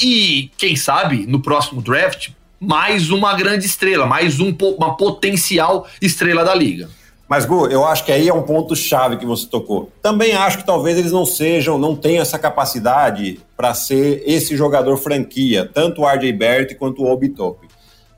e, 0.00 0.50
quem 0.57 0.77
sabe, 0.77 1.27
no 1.27 1.43
próximo 1.43 1.83
draft, 1.83 2.31
mais 2.61 3.11
uma 3.11 3.35
grande 3.35 3.67
estrela, 3.67 4.07
mais 4.07 4.39
um, 4.39 4.57
uma 4.79 4.97
potencial 4.97 5.89
estrela 6.00 6.45
da 6.45 6.55
liga. 6.55 6.89
Mas, 7.29 7.45
Gu, 7.45 7.67
eu 7.67 7.85
acho 7.85 8.05
que 8.05 8.12
aí 8.12 8.29
é 8.29 8.35
um 8.35 8.43
ponto-chave 8.43 9.17
que 9.17 9.27
você 9.27 9.47
tocou. 9.47 9.93
Também 10.00 10.33
acho 10.33 10.59
que 10.59 10.67
talvez 10.67 10.97
eles 10.97 11.12
não 11.12 11.27
sejam, 11.27 11.77
não 11.77 11.97
tenham 11.97 12.23
essa 12.23 12.39
capacidade 12.39 13.41
para 13.57 13.75
ser 13.75 14.23
esse 14.25 14.57
jogador 14.57 14.97
franquia, 14.97 15.69
tanto 15.73 16.03
o 16.03 16.09
RJ 16.09 16.33
Barrett 16.33 16.75
quanto 16.77 17.03
o 17.03 17.07
Obi 17.07 17.29
Toppin. 17.29 17.69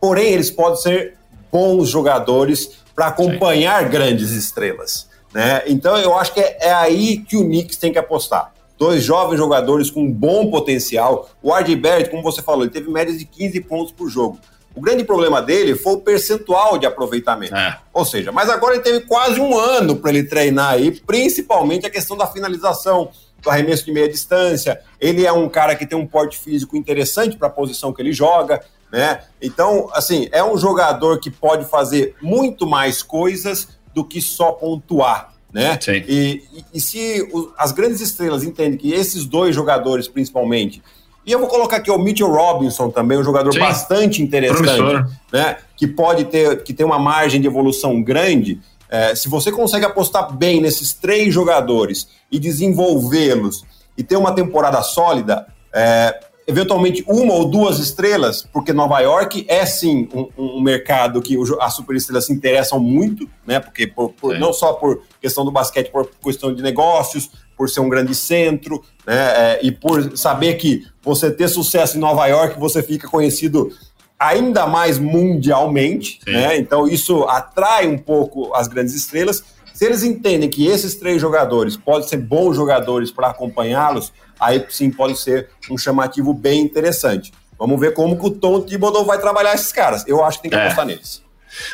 Porém, 0.01 0.33
eles 0.33 0.51
podem 0.51 0.81
ser 0.81 1.15
bons 1.51 1.89
jogadores 1.89 2.71
para 2.95 3.09
acompanhar 3.09 3.83
Sim. 3.85 3.91
grandes 3.91 4.31
estrelas. 4.31 5.12
Né? 5.33 5.63
Então 5.67 5.97
eu 5.99 6.17
acho 6.17 6.33
que 6.33 6.41
é, 6.41 6.59
é, 6.61 6.73
aí 6.73 7.19
que 7.19 7.37
o 7.37 7.45
Knicks 7.45 7.77
tem 7.77 7.93
que 7.93 7.99
apostar. 7.99 8.53
Dois 8.79 9.03
jovens 9.03 9.39
jogadores 9.39 9.91
com 9.91 10.11
bom 10.11 10.51
potencial. 10.51 11.31
O 11.43 11.55
RJ 11.55 11.77
Barrett, 11.77 12.11
como 12.11 12.23
você 12.23 12.43
falou, 12.43 12.63
ele 12.63 12.73
teve 12.73 12.91
médias 12.91 13.19
de 13.19 13.25
15 13.25 13.61
pontos 13.63 13.93
por 13.93 14.09
jogo. 14.09 14.39
O 14.75 14.81
grande 14.81 15.05
problema 15.05 15.41
dele 15.41 15.75
foi 15.75 15.95
o 15.95 15.99
percentual 15.99 16.79
de 16.79 16.87
aproveitamento. 16.87 17.55
É. 17.55 17.79
Ou 17.93 18.05
seja, 18.05 18.33
mas 18.33 18.49
agora 18.49 18.75
ele 18.75 18.83
teve 18.83 19.01
quase 19.03 19.39
um 19.39 19.57
ano 19.57 19.97
para 19.97 20.11
ele 20.11 20.25
treinar 20.25 20.71
aí, 20.71 20.91
principalmente 20.91 21.87
a 21.87 21.91
questão 21.91 22.17
da 22.17 22.27
finalização, 22.27 23.11
do 23.43 23.51
arremesso 23.51 23.85
de 23.85 23.93
meia 23.93 24.09
distância. 24.09 24.81
Ele 24.99 25.27
é 25.27 25.33
um 25.33 25.49
cara 25.49 25.77
que 25.77 25.87
tem 25.87 25.99
um 25.99 26.07
porte 26.07 26.39
físico 26.39 26.77
interessante 26.77 27.37
para 27.37 27.49
a 27.49 27.51
posição 27.51 27.93
que 27.93 28.01
ele 28.01 28.13
joga 28.13 28.61
né? 28.93 29.23
Então, 29.41 29.89
assim, 29.95 30.29
é 30.31 30.45
um 30.45 30.59
jogador 30.59 31.19
que 31.19 31.31
pode 31.31 31.65
fazer 31.65 32.15
muito 32.21 32.67
mais 32.67 33.03
coisas 33.03 33.69
do 33.95 34.05
que 34.05 34.21
só 34.21 34.53
pontuar, 34.53 35.33
né? 35.53 35.79
E, 36.09 36.43
e, 36.53 36.65
e 36.75 36.81
se 36.81 37.29
o, 37.33 37.53
as 37.59 37.73
grandes 37.73 38.01
estrelas 38.01 38.43
entendem 38.43 38.79
que 38.79 38.93
esses 38.93 39.25
dois 39.25 39.55
jogadores, 39.55 40.09
principalmente, 40.09 40.83
e 41.25 41.31
eu 41.31 41.39
vou 41.39 41.49
colocar 41.49 41.77
aqui 41.77 41.91
o 41.91 41.99
Mitchell 41.99 42.29
Robinson 42.29 42.91
também, 42.91 43.17
um 43.17 43.23
jogador 43.23 43.53
Sim. 43.53 43.61
bastante 43.61 44.21
interessante, 44.23 45.07
né? 45.33 45.57
Que 45.77 45.87
pode 45.87 46.25
ter, 46.25 46.63
que 46.65 46.75
tem 46.75 46.85
uma 46.85 46.99
margem 46.99 47.41
de 47.41 47.47
evolução 47.47 48.03
grande. 48.03 48.61
É, 48.91 49.15
se 49.15 49.29
você 49.29 49.53
consegue 49.53 49.87
apostar 49.87 50.33
bem 50.37 50.61
nesses 50.61 50.93
três 50.93 51.33
jogadores 51.33 52.09
e 52.31 52.39
desenvolvê-los 52.39 53.65
e 53.97 54.03
ter 54.03 54.17
uma 54.17 54.33
temporada 54.33 54.83
sólida, 54.83 55.47
é, 55.73 56.19
eventualmente 56.47 57.05
uma 57.07 57.35
ou 57.35 57.49
duas 57.49 57.79
estrelas, 57.79 58.47
porque 58.53 58.73
Nova 58.73 58.99
York 59.01 59.45
é 59.49 59.65
sim 59.65 60.09
um, 60.13 60.29
um 60.37 60.61
mercado 60.61 61.23
que 61.23 61.37
as 61.61 61.75
superestrelas 61.75 62.27
se 62.27 62.33
interessam 62.33 62.81
muito, 62.81 63.29
né? 63.47 63.61
Porque 63.61 63.87
por, 63.87 64.11
por, 64.11 64.39
não 64.39 64.53
só 64.53 64.73
por 64.73 65.03
questão 65.21 65.45
do 65.45 65.51
basquete, 65.51 65.91
por 65.91 66.09
questão 66.23 66.55
de 66.55 66.63
negócios, 66.63 67.31
por 67.57 67.69
ser 67.69 67.81
um 67.81 67.89
grande 67.89 68.15
centro, 68.15 68.83
né? 69.07 69.15
É, 69.17 69.61
e 69.63 69.71
por 69.71 70.17
saber 70.17 70.55
que 70.55 70.87
você 71.03 71.31
ter 71.31 71.49
sucesso 71.49 71.97
em 71.97 72.01
Nova 72.01 72.27
York, 72.27 72.59
você 72.59 72.83
fica 72.83 73.09
conhecido 73.09 73.73
ainda 74.19 74.67
mais 74.67 74.99
mundialmente, 74.99 76.21
sim. 76.25 76.33
né? 76.33 76.57
Então 76.57 76.87
isso 76.87 77.25
atrai 77.25 77.87
um 77.87 77.99
pouco 77.99 78.55
as 78.55 78.69
grandes 78.69 78.95
estrelas. 78.95 79.43
Se 79.83 79.87
eles 79.87 80.05
entendem 80.05 80.49
que 80.49 80.65
esses 80.69 80.95
três 80.95 81.21
jogadores 81.21 81.77
podem 81.77 82.07
ser 82.07 82.19
bons 82.19 82.55
jogadores 82.55 83.11
para 83.11 83.31
acompanhá-los, 83.31 84.13
aí 84.39 84.65
sim 84.71 84.93
pode 84.93 85.19
ser 85.19 85.49
um 85.69 85.77
chamativo 85.77 86.33
bem 86.33 86.61
interessante. 86.61 87.33
Vamos 87.59 87.81
ver 87.81 87.93
como 87.93 88.17
que 88.17 88.25
o 88.25 88.31
Tom 88.31 88.61
Thibodeau 88.61 89.05
vai 89.05 89.21
trabalhar 89.21 89.55
esses 89.55 89.73
caras. 89.73 90.07
Eu 90.07 90.25
acho 90.25 90.39
que 90.39 90.43
tem 90.43 90.53
que 90.53 90.57
é. 90.57 90.67
apostar 90.67 90.87
neles. 90.87 91.21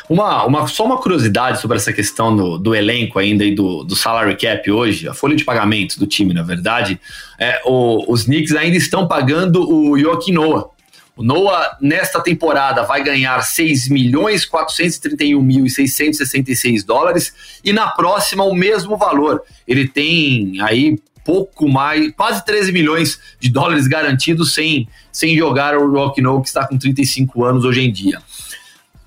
Uma, 0.09 0.43
uma, 0.43 0.67
só 0.67 0.85
uma 0.85 0.97
curiosidade 0.97 1.61
sobre 1.61 1.77
essa 1.77 1.93
questão 1.93 2.35
do, 2.35 2.57
do 2.57 2.73
elenco 2.73 3.19
ainda 3.19 3.45
e 3.45 3.53
do, 3.53 3.83
do 3.83 3.95
salary 3.95 4.35
cap 4.35 4.71
hoje, 4.71 5.07
a 5.07 5.13
folha 5.13 5.35
de 5.35 5.43
pagamento 5.43 5.99
do 5.99 6.07
time, 6.07 6.33
na 6.33 6.41
verdade, 6.41 6.99
é, 7.37 7.61
o, 7.63 8.11
os 8.11 8.23
Knicks 8.23 8.55
ainda 8.55 8.75
estão 8.75 9.07
pagando 9.07 9.71
o 9.71 9.95
Joaquim 9.99 10.31
Noah. 10.31 10.71
O 11.19 11.23
Noah, 11.23 11.77
nesta 11.81 12.21
temporada, 12.21 12.83
vai 12.83 13.03
ganhar 13.03 13.41
6 13.41 13.89
milhões 13.89 14.45
431 14.45 15.41
mil 15.41 15.65
e 15.65 15.69
666 15.69 16.85
dólares 16.85 17.59
e 17.61 17.73
na 17.73 17.89
próxima 17.89 18.45
o 18.45 18.55
mesmo 18.55 18.95
valor. 18.95 19.43
Ele 19.67 19.85
tem 19.85 20.61
aí 20.61 20.97
pouco 21.25 21.67
mais, 21.67 22.09
quase 22.15 22.45
13 22.45 22.71
milhões 22.71 23.19
de 23.37 23.49
dólares 23.49 23.85
garantidos 23.85 24.53
sem, 24.53 24.87
sem 25.11 25.35
jogar 25.35 25.75
o 25.77 25.91
Rock 25.91 26.21
No, 26.21 26.41
que 26.41 26.47
está 26.47 26.65
com 26.65 26.77
35 26.77 27.43
anos 27.43 27.65
hoje 27.65 27.81
em 27.81 27.91
dia. 27.91 28.21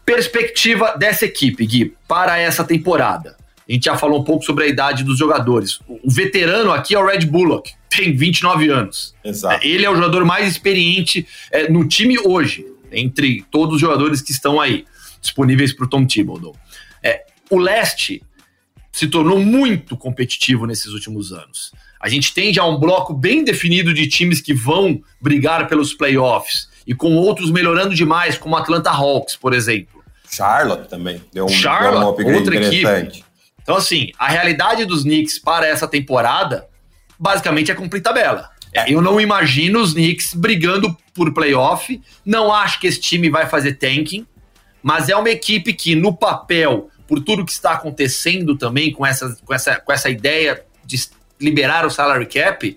Perspectiva 0.04 0.94
dessa 0.98 1.24
equipe, 1.24 1.64
Gui, 1.64 1.94
para 2.06 2.36
essa 2.36 2.62
temporada. 2.62 3.38
A 3.66 3.72
gente 3.72 3.86
já 3.86 3.96
falou 3.96 4.20
um 4.20 4.24
pouco 4.24 4.44
sobre 4.44 4.64
a 4.64 4.66
idade 4.66 5.02
dos 5.02 5.18
jogadores. 5.18 5.80
O 5.88 6.10
veterano 6.10 6.72
aqui 6.72 6.94
é 6.94 6.98
o 6.98 7.06
Red 7.06 7.24
Bullock, 7.24 7.72
tem 7.96 8.16
29 8.16 8.70
anos. 8.70 9.14
Exato. 9.24 9.66
Ele 9.66 9.84
é 9.84 9.90
o 9.90 9.94
jogador 9.94 10.24
mais 10.24 10.50
experiente 10.50 11.26
é, 11.50 11.70
no 11.70 11.86
time 11.86 12.18
hoje, 12.18 12.66
entre 12.90 13.44
todos 13.50 13.76
os 13.76 13.80
jogadores 13.80 14.20
que 14.20 14.32
estão 14.32 14.60
aí, 14.60 14.84
disponíveis 15.20 15.72
para 15.72 15.86
o 15.86 15.88
Tom 15.88 16.06
Thibodeau. 16.06 16.56
É, 17.02 17.24
o 17.50 17.58
leste 17.58 18.22
se 18.90 19.06
tornou 19.06 19.38
muito 19.38 19.96
competitivo 19.96 20.66
nesses 20.66 20.92
últimos 20.92 21.32
anos. 21.32 21.72
A 22.00 22.08
gente 22.08 22.34
tem 22.34 22.52
já 22.52 22.64
um 22.64 22.78
bloco 22.78 23.14
bem 23.14 23.44
definido 23.44 23.94
de 23.94 24.08
times 24.08 24.40
que 24.40 24.52
vão 24.52 25.00
brigar 25.20 25.68
pelos 25.68 25.94
playoffs 25.94 26.68
e 26.86 26.94
com 26.94 27.14
outros 27.14 27.50
melhorando 27.50 27.94
demais, 27.94 28.36
como 28.36 28.56
Atlanta 28.56 28.90
Hawks, 28.90 29.36
por 29.36 29.54
exemplo. 29.54 30.02
Charlotte 30.28 30.88
também 30.88 31.22
deu 31.32 31.44
um, 31.44 31.48
Charlotte, 31.48 32.18
deu 32.18 32.28
um 32.28 32.34
outra 32.34 32.56
equipe. 32.56 33.24
Então, 33.62 33.76
assim, 33.76 34.10
a 34.18 34.28
realidade 34.28 34.84
dos 34.84 35.04
Knicks 35.04 35.38
para 35.38 35.66
essa 35.66 35.86
temporada 35.86 36.66
basicamente 37.22 37.70
é 37.70 37.74
cumprir 37.74 38.02
tabela. 38.02 38.50
É. 38.74 38.92
Eu 38.92 39.00
não 39.00 39.20
imagino 39.20 39.80
os 39.80 39.92
Knicks 39.92 40.34
brigando 40.34 40.96
por 41.14 41.32
playoff. 41.32 42.02
Não 42.26 42.52
acho 42.52 42.80
que 42.80 42.88
esse 42.88 43.00
time 43.00 43.30
vai 43.30 43.46
fazer 43.46 43.74
tanking, 43.74 44.26
mas 44.82 45.08
é 45.08 45.14
uma 45.14 45.30
equipe 45.30 45.72
que, 45.72 45.94
no 45.94 46.12
papel, 46.12 46.88
por 47.06 47.20
tudo 47.20 47.44
que 47.44 47.52
está 47.52 47.72
acontecendo 47.72 48.56
também 48.56 48.90
com 48.90 49.06
essa, 49.06 49.36
com 49.44 49.54
essa, 49.54 49.76
com 49.76 49.92
essa 49.92 50.10
ideia 50.10 50.64
de 50.84 51.00
liberar 51.40 51.86
o 51.86 51.90
salary 51.90 52.26
cap, 52.26 52.76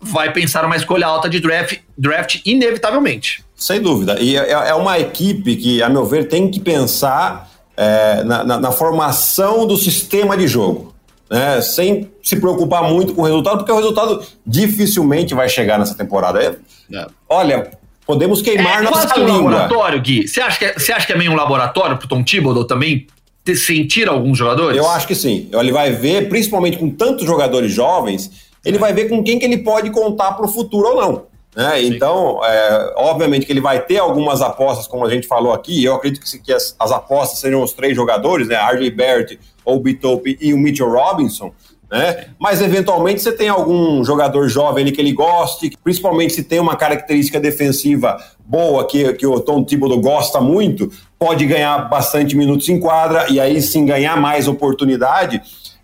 vai 0.00 0.32
pensar 0.32 0.64
uma 0.64 0.76
escolha 0.76 1.06
alta 1.06 1.28
de 1.28 1.38
draft, 1.38 1.80
draft 1.96 2.40
inevitavelmente. 2.46 3.44
Sem 3.54 3.82
dúvida. 3.82 4.18
E 4.20 4.36
é, 4.36 4.50
é 4.50 4.74
uma 4.74 4.98
equipe 4.98 5.56
que, 5.56 5.82
a 5.82 5.90
meu 5.90 6.06
ver, 6.06 6.28
tem 6.28 6.50
que 6.50 6.60
pensar 6.60 7.50
é, 7.76 8.22
na, 8.22 8.44
na, 8.44 8.60
na, 8.60 8.72
formação 8.72 9.66
do 9.66 9.76
sistema 9.76 10.36
de 10.36 10.46
jogo. 10.46 10.94
Né? 11.30 11.60
Sem 11.60 12.10
se 12.22 12.36
preocupar 12.36 12.84
muito 12.84 13.14
com 13.14 13.22
o 13.22 13.24
resultado, 13.24 13.58
porque 13.58 13.72
o 13.72 13.76
resultado 13.76 14.22
dificilmente 14.46 15.34
vai 15.34 15.48
chegar 15.48 15.78
nessa 15.78 15.94
temporada. 15.94 16.42
É, 16.42 16.96
é. 16.96 17.06
Olha, 17.28 17.70
podemos 18.06 18.40
queimar 18.40 18.80
é, 18.80 18.82
nossa 18.82 19.20
um 19.20 19.24
língua. 19.24 19.50
laboratório, 19.50 20.00
Gui. 20.00 20.26
Você 20.26 20.40
acha, 20.40 20.58
que 20.58 20.64
é, 20.64 20.78
você 20.78 20.92
acha 20.92 21.06
que 21.06 21.12
é 21.12 21.16
meio 21.16 21.32
um 21.32 21.36
laboratório 21.36 21.96
para 21.96 22.06
o 22.06 22.08
Tom 22.08 22.22
Thibodeau 22.22 22.64
também 22.64 23.06
sentir 23.54 24.08
alguns 24.08 24.36
jogadores? 24.36 24.76
Eu 24.76 24.88
acho 24.88 25.06
que 25.06 25.14
sim. 25.14 25.48
Ele 25.52 25.72
vai 25.72 25.92
ver, 25.92 26.28
principalmente 26.28 26.78
com 26.78 26.90
tantos 26.90 27.24
jogadores 27.26 27.72
jovens, 27.72 28.30
ele 28.64 28.78
vai 28.78 28.92
ver 28.92 29.08
com 29.08 29.22
quem 29.22 29.38
que 29.38 29.44
ele 29.44 29.58
pode 29.58 29.90
contar 29.90 30.32
para 30.32 30.46
o 30.46 30.48
futuro 30.48 30.88
ou 30.88 30.96
não. 30.96 31.22
Né? 31.56 31.82
Então, 31.82 32.40
é, 32.44 32.94
obviamente 32.96 33.46
que 33.46 33.52
ele 33.52 33.60
vai 33.60 33.80
ter 33.80 33.98
algumas 33.98 34.42
apostas, 34.42 34.86
como 34.86 35.04
a 35.04 35.10
gente 35.10 35.26
falou 35.26 35.52
aqui, 35.52 35.84
eu 35.84 35.94
acredito 35.94 36.24
que, 36.24 36.38
que 36.38 36.52
as, 36.52 36.76
as, 36.78 36.92
apostas 36.92 37.40
seriam 37.40 37.62
os 37.62 37.72
três 37.72 37.96
jogadores, 37.96 38.48
né? 38.48 38.56
RJ 38.56 38.90
Barrett, 38.90 39.40
o 39.64 39.80
Bitope 39.80 40.38
e 40.40 40.52
o 40.52 40.58
Mitchell 40.58 40.90
Robinson, 40.90 41.52
né? 41.90 42.26
Mas 42.38 42.60
eventualmente 42.60 43.22
você 43.22 43.32
tem 43.32 43.48
algum 43.48 44.04
jogador 44.04 44.46
jovem 44.48 44.82
ali 44.82 44.92
que 44.92 45.00
ele 45.00 45.12
goste, 45.12 45.72
principalmente 45.82 46.34
se 46.34 46.42
tem 46.42 46.60
uma 46.60 46.76
característica 46.76 47.40
defensiva 47.40 48.18
boa 48.44 48.86
que, 48.86 49.12
que 49.14 49.26
o 49.26 49.40
Tom 49.40 49.64
Thibodeau 49.64 50.00
gosta 50.00 50.40
muito, 50.40 50.90
pode 51.18 51.46
ganhar 51.46 51.88
bastante 51.88 52.36
minutos 52.36 52.68
em 52.68 52.78
quadra 52.78 53.26
e 53.30 53.40
aí 53.40 53.60
sim 53.62 53.86
ganhar 53.86 54.20
mais 54.20 54.46
oportunidade. 54.46 55.40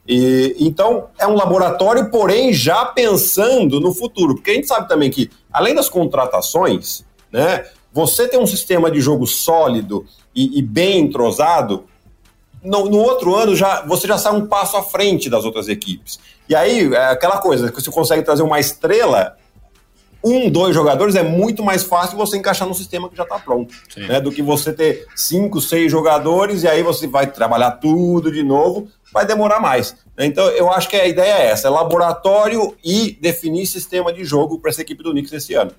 E, 0.07 0.55
então 0.61 1.09
é 1.19 1.27
um 1.27 1.35
laboratório, 1.35 2.11
porém 2.11 2.53
já 2.53 2.85
pensando 2.85 3.81
no 3.81 3.95
futuro, 3.95 4.35
porque 4.35 4.51
a 4.51 4.55
gente 4.55 4.67
sabe 4.67 4.89
também 4.89 5.11
que 5.11 5.31
além 5.53 5.75
das 5.75 5.89
contratações, 5.89 7.05
né, 7.33 7.65
você 7.93 8.29
tem 8.29 8.39
um 8.39 8.47
sistema 8.47 8.91
de 8.91 9.01
jogo 9.01 9.27
sólido 9.27 10.05
e, 10.35 10.59
e 10.59 10.63
bem 10.63 11.01
entrosado, 11.01 11.85
no, 12.63 12.87
no, 12.87 12.99
outro 12.99 13.35
ano 13.35 13.55
já 13.55 13.83
você 13.87 14.07
já 14.07 14.19
sai 14.19 14.35
um 14.35 14.47
passo 14.47 14.77
à 14.77 14.83
frente 14.83 15.31
das 15.31 15.45
outras 15.45 15.69
equipes. 15.69 16.19
E 16.49 16.55
aí, 16.55 16.93
é 16.93 17.07
aquela 17.07 17.39
coisa, 17.39 17.71
que 17.71 17.81
você 17.81 17.91
consegue 17.91 18.23
trazer 18.23 18.43
uma 18.43 18.59
estrela, 18.59 19.37
um, 20.25 20.51
dois 20.51 20.75
jogadores, 20.75 21.15
é 21.15 21.23
muito 21.23 21.63
mais 21.63 21.85
fácil 21.85 22.17
você 22.17 22.39
encaixar 22.39 22.67
no 22.67 22.75
sistema 22.75 23.09
que 23.11 23.17
já 23.17 23.25
está 23.25 23.39
pronto, 23.39 23.75
né? 23.97 24.21
Do 24.21 24.33
que 24.33 24.43
você 24.43 24.73
ter 24.73 25.07
cinco, 25.15 25.61
seis 25.61 25.93
jogadores 25.93 26.63
e 26.63 26.69
aí 26.69 26.83
você 26.83 27.07
vai 27.07 27.27
trabalhar 27.27 27.73
tudo 27.73 28.33
de 28.33 28.43
novo, 28.43 28.89
vai 29.13 29.27
demorar 29.27 29.61
mais. 29.61 29.95
Então, 30.19 30.47
eu 30.51 30.73
acho 30.73 30.89
que 30.89 30.97
a 30.97 31.07
ideia 31.07 31.35
é 31.35 31.47
essa: 31.51 31.69
é 31.69 31.71
laboratório 31.71 32.75
e 32.83 33.19
definir 33.21 33.67
sistema 33.67 34.13
de 34.13 34.25
jogo 34.25 34.59
para 34.59 34.71
essa 34.71 34.81
equipe 34.81 35.03
do 35.03 35.11
Knicks 35.11 35.33
esse 35.33 35.55
ano 35.55 35.73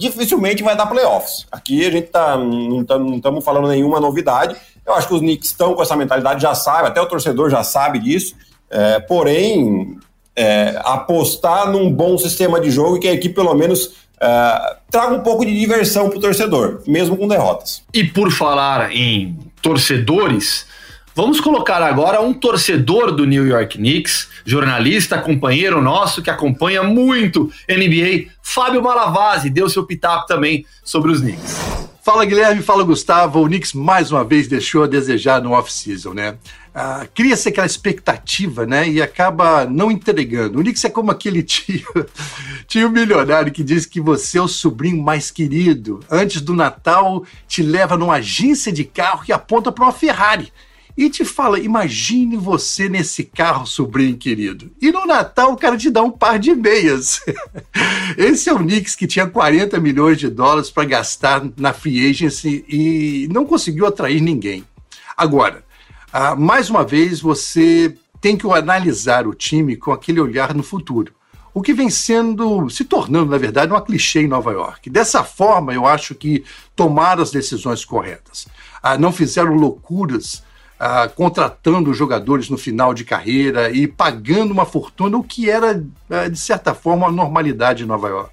dificilmente 0.00 0.62
vai 0.62 0.74
dar 0.74 0.86
playoffs. 0.86 1.46
Aqui 1.52 1.86
a 1.86 1.90
gente 1.90 2.08
tá, 2.08 2.34
não 2.34 2.80
estamos 2.80 3.44
falando 3.44 3.68
nenhuma 3.68 4.00
novidade. 4.00 4.56
Eu 4.86 4.94
acho 4.94 5.06
que 5.06 5.12
os 5.12 5.20
Knicks 5.20 5.50
estão 5.50 5.74
com 5.74 5.82
essa 5.82 5.94
mentalidade, 5.94 6.40
já 6.40 6.54
sabe, 6.54 6.88
até 6.88 6.98
o 7.02 7.06
torcedor 7.06 7.50
já 7.50 7.62
sabe 7.62 7.98
disso. 7.98 8.34
É, 8.70 8.98
porém, 8.98 9.98
é, 10.36 10.80
apostar 10.84 11.70
num 11.70 11.90
bom 11.92 12.16
sistema 12.18 12.60
de 12.60 12.70
jogo 12.70 12.96
e 12.96 13.00
que 13.00 13.08
a 13.08 13.12
equipe 13.12 13.34
pelo 13.34 13.54
menos 13.54 13.94
é, 14.20 14.76
traga 14.90 15.14
um 15.14 15.20
pouco 15.20 15.44
de 15.44 15.58
diversão 15.58 16.08
para 16.08 16.18
o 16.18 16.20
torcedor, 16.20 16.82
mesmo 16.86 17.16
com 17.16 17.28
derrotas. 17.28 17.82
E 17.92 18.04
por 18.04 18.30
falar 18.30 18.94
em 18.94 19.36
torcedores, 19.62 20.66
Vamos 21.12 21.40
colocar 21.40 21.82
agora 21.82 22.20
um 22.22 22.32
torcedor 22.32 23.10
do 23.10 23.26
New 23.26 23.44
York 23.46 23.76
Knicks, 23.76 24.28
jornalista, 24.44 25.18
companheiro 25.18 25.82
nosso 25.82 26.22
que 26.22 26.30
acompanha 26.30 26.84
muito 26.84 27.50
NBA, 27.68 28.30
Fábio 28.40 28.80
Malavasi, 28.80 29.50
deu 29.50 29.68
seu 29.68 29.84
pitaco 29.84 30.26
também 30.26 30.64
sobre 30.84 31.10
os 31.10 31.20
Knicks. 31.20 31.56
Fala 32.02 32.24
Guilherme, 32.24 32.62
fala 32.62 32.84
Gustavo. 32.84 33.42
O 33.42 33.46
Knicks 33.46 33.72
mais 33.72 34.10
uma 34.10 34.24
vez 34.24 34.48
deixou 34.48 34.84
a 34.84 34.86
desejar 34.86 35.42
no 35.42 35.52
off-season, 35.52 36.14
né? 36.14 36.36
Ah, 36.74 37.06
Cria-se 37.12 37.48
aquela 37.48 37.66
expectativa, 37.66 38.64
né? 38.64 38.88
E 38.88 39.02
acaba 39.02 39.64
não 39.66 39.90
entregando. 39.90 40.58
O 40.58 40.62
Knicks 40.62 40.84
é 40.84 40.90
como 40.90 41.10
aquele 41.10 41.42
tio, 41.44 41.84
tio 42.66 42.90
milionário 42.90 43.52
que 43.52 43.64
diz 43.64 43.86
que 43.86 44.00
você 44.00 44.38
é 44.38 44.42
o 44.42 44.48
sobrinho 44.48 45.02
mais 45.02 45.30
querido. 45.30 46.00
Antes 46.10 46.40
do 46.40 46.54
Natal, 46.54 47.24
te 47.48 47.62
leva 47.62 47.96
numa 47.96 48.14
agência 48.14 48.72
de 48.72 48.84
carro 48.84 49.24
que 49.24 49.32
aponta 49.32 49.72
para 49.72 49.84
uma 49.84 49.92
Ferrari 49.92 50.52
e 50.96 51.08
te 51.08 51.24
fala: 51.24 51.58
imagine 51.58 52.36
você 52.36 52.88
nesse 52.88 53.24
carro, 53.24 53.66
sobrinho 53.66 54.16
querido. 54.16 54.70
E 54.80 54.92
no 54.92 55.06
Natal 55.06 55.52
o 55.52 55.56
cara 55.56 55.76
te 55.76 55.90
dá 55.90 56.02
um 56.02 56.10
par 56.10 56.38
de 56.38 56.54
meias. 56.54 57.20
Esse 58.16 58.48
é 58.48 58.52
o 58.52 58.58
Knicks 58.58 58.94
que 58.94 59.06
tinha 59.06 59.26
40 59.26 59.80
milhões 59.80 60.18
de 60.18 60.28
dólares 60.28 60.70
para 60.70 60.84
gastar 60.84 61.42
na 61.56 61.72
free 61.72 62.08
agency 62.08 62.64
e 62.68 63.28
não 63.32 63.44
conseguiu 63.44 63.86
atrair 63.86 64.20
ninguém. 64.20 64.64
Agora, 65.16 65.64
ah, 66.12 66.34
mais 66.34 66.70
uma 66.70 66.84
vez, 66.84 67.20
você 67.20 67.94
tem 68.20 68.36
que 68.36 68.50
analisar 68.50 69.26
o 69.26 69.34
time 69.34 69.76
com 69.76 69.92
aquele 69.92 70.20
olhar 70.20 70.54
no 70.54 70.62
futuro. 70.62 71.12
O 71.52 71.62
que 71.62 71.72
vem 71.72 71.90
sendo, 71.90 72.68
se 72.70 72.84
tornando, 72.84 73.30
na 73.30 73.38
verdade, 73.38 73.72
uma 73.72 73.82
clichê 73.82 74.22
em 74.22 74.28
Nova 74.28 74.52
York. 74.52 74.88
Dessa 74.88 75.24
forma, 75.24 75.74
eu 75.74 75.86
acho 75.86 76.14
que 76.14 76.44
tomaram 76.76 77.22
as 77.22 77.30
decisões 77.30 77.84
corretas. 77.84 78.46
Ah, 78.82 78.96
não 78.96 79.12
fizeram 79.12 79.54
loucuras 79.54 80.42
ah, 80.78 81.08
contratando 81.08 81.92
jogadores 81.92 82.48
no 82.48 82.56
final 82.56 82.94
de 82.94 83.04
carreira 83.04 83.70
e 83.70 83.86
pagando 83.86 84.52
uma 84.52 84.64
fortuna, 84.64 85.16
o 85.16 85.24
que 85.24 85.50
era, 85.50 85.84
ah, 86.08 86.28
de 86.28 86.38
certa 86.38 86.74
forma, 86.74 87.06
a 87.06 87.12
normalidade 87.12 87.82
em 87.82 87.86
Nova 87.86 88.08
York. 88.08 88.32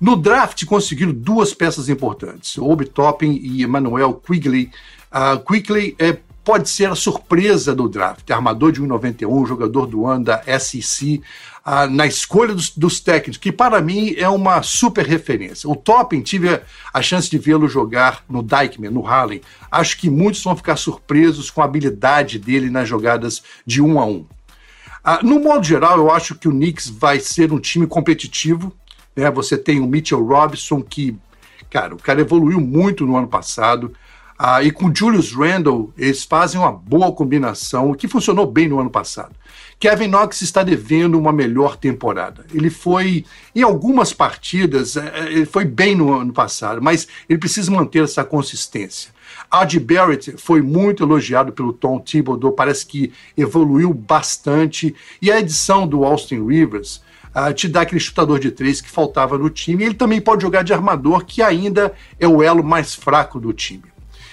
No 0.00 0.16
draft 0.16 0.64
conseguiram 0.64 1.12
duas 1.12 1.52
peças 1.52 1.90
importantes, 1.90 2.56
Obi 2.56 2.86
Toppin 2.86 3.32
e 3.32 3.62
Emmanuel 3.62 4.14
Quigley. 4.14 4.70
Uh, 5.12 5.38
Quigley 5.44 5.94
é, 5.98 6.16
pode 6.44 6.68
ser 6.68 6.90
a 6.90 6.94
surpresa 6.94 7.74
do 7.74 7.88
draft, 7.88 8.30
armador 8.30 8.72
de 8.72 8.82
1,91, 8.82 9.46
jogador 9.46 9.86
do 9.86 10.06
ano 10.06 10.24
da 10.24 10.42
SEC, 10.58 11.22
ah, 11.64 11.86
na 11.86 12.06
escolha 12.06 12.54
dos, 12.54 12.70
dos, 12.70 13.00
técnicos, 13.00 13.36
que 13.36 13.52
para 13.52 13.80
mim 13.80 14.14
é 14.16 14.28
uma 14.28 14.62
super 14.62 15.06
referência. 15.06 15.68
O 15.68 15.76
Topping, 15.76 16.22
tive 16.22 16.60
a 16.92 17.02
chance 17.02 17.28
de 17.28 17.38
vê-lo 17.38 17.68
jogar 17.68 18.24
no 18.28 18.42
Dykeman, 18.42 18.90
no 18.90 19.06
Harlem. 19.06 19.42
Acho 19.70 19.98
que 19.98 20.08
muitos 20.08 20.42
vão 20.42 20.56
ficar 20.56 20.76
surpresos 20.76 21.50
com 21.50 21.60
a 21.60 21.64
habilidade 21.66 22.38
dele 22.38 22.70
nas 22.70 22.88
jogadas 22.88 23.42
de 23.66 23.82
um 23.82 24.00
a 24.00 24.06
um. 24.06 24.24
Ah, 25.04 25.20
no 25.22 25.40
modo 25.40 25.64
geral, 25.64 25.98
eu 25.98 26.10
acho 26.10 26.34
que 26.34 26.48
o 26.48 26.52
Knicks 26.52 26.88
vai 26.88 27.20
ser 27.20 27.52
um 27.52 27.58
time 27.58 27.86
competitivo. 27.86 28.72
Né? 29.14 29.30
Você 29.30 29.56
tem 29.56 29.80
o 29.80 29.86
Mitchell 29.86 30.24
Robinson, 30.24 30.82
que, 30.82 31.16
cara, 31.70 31.94
o 31.94 31.98
cara 31.98 32.20
evoluiu 32.20 32.60
muito 32.60 33.06
no 33.06 33.16
ano 33.16 33.28
passado. 33.28 33.94
Ah, 34.42 34.62
e 34.62 34.70
com 34.70 34.90
Julius 34.90 35.34
Randle, 35.34 35.92
eles 35.98 36.24
fazem 36.24 36.58
uma 36.58 36.72
boa 36.72 37.12
combinação, 37.12 37.92
que 37.92 38.08
funcionou 38.08 38.46
bem 38.46 38.68
no 38.68 38.80
ano 38.80 38.88
passado. 38.88 39.34
Kevin 39.78 40.08
Knox 40.08 40.40
está 40.40 40.62
devendo 40.62 41.18
uma 41.18 41.30
melhor 41.30 41.76
temporada. 41.76 42.46
Ele 42.50 42.70
foi, 42.70 43.26
em 43.54 43.60
algumas 43.60 44.14
partidas, 44.14 44.96
é, 44.96 45.12
é, 45.14 45.26
ele 45.26 45.44
foi 45.44 45.66
bem 45.66 45.94
no 45.94 46.18
ano 46.18 46.32
passado, 46.32 46.80
mas 46.80 47.06
ele 47.28 47.38
precisa 47.38 47.70
manter 47.70 48.02
essa 48.02 48.24
consistência. 48.24 49.10
Adi 49.50 49.78
Barrett 49.78 50.34
foi 50.38 50.62
muito 50.62 51.02
elogiado 51.02 51.52
pelo 51.52 51.74
Tom 51.74 52.00
Thibodeau, 52.00 52.52
parece 52.52 52.86
que 52.86 53.12
evoluiu 53.36 53.92
bastante. 53.92 54.94
E 55.20 55.30
a 55.30 55.38
edição 55.38 55.86
do 55.86 56.02
Austin 56.02 56.46
Rivers 56.46 57.02
uh, 57.36 57.52
te 57.52 57.68
dá 57.68 57.82
aquele 57.82 58.00
chutador 58.00 58.38
de 58.38 58.50
três 58.50 58.80
que 58.80 58.88
faltava 58.88 59.36
no 59.36 59.50
time. 59.50 59.84
Ele 59.84 59.94
também 59.94 60.18
pode 60.18 60.40
jogar 60.40 60.62
de 60.62 60.72
armador, 60.72 61.26
que 61.26 61.42
ainda 61.42 61.92
é 62.18 62.26
o 62.26 62.42
elo 62.42 62.64
mais 62.64 62.94
fraco 62.94 63.38
do 63.38 63.52
time. 63.52 63.89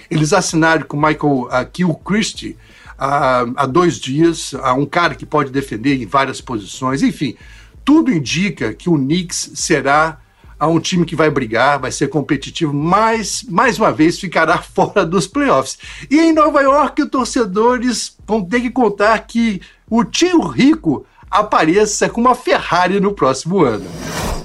Eles 0.09 0.33
assinaram 0.33 0.85
com 0.85 0.97
Michael 0.97 1.43
uh, 1.43 1.71
Kilchrist, 1.71 2.55
há, 2.97 3.45
há 3.55 3.65
dois 3.65 3.99
dias, 3.99 4.53
há 4.61 4.73
um 4.73 4.85
cara 4.85 5.15
que 5.15 5.25
pode 5.25 5.51
defender 5.51 6.01
em 6.01 6.05
várias 6.05 6.41
posições, 6.41 7.03
enfim, 7.03 7.35
tudo 7.83 8.11
indica 8.11 8.73
que 8.73 8.89
o 8.89 8.97
Knicks 8.97 9.51
será 9.55 10.19
um 10.59 10.79
time 10.79 11.05
que 11.05 11.15
vai 11.15 11.29
brigar, 11.29 11.79
vai 11.79 11.91
ser 11.91 12.07
competitivo, 12.07 12.73
mas 12.73 13.43
mais 13.47 13.77
uma 13.77 13.91
vez 13.91 14.19
ficará 14.19 14.57
fora 14.63 15.05
dos 15.05 15.27
playoffs. 15.27 15.77
E 16.09 16.19
em 16.19 16.33
Nova 16.33 16.61
York, 16.61 17.03
os 17.03 17.09
torcedores 17.09 18.17
vão 18.25 18.43
ter 18.43 18.61
que 18.61 18.71
contar 18.71 19.19
que 19.19 19.61
o 19.89 20.03
tio 20.03 20.41
rico 20.47 21.05
apareça 21.29 22.09
com 22.09 22.21
uma 22.21 22.35
Ferrari 22.35 22.99
no 22.99 23.13
próximo 23.13 23.63
ano. 23.63 23.89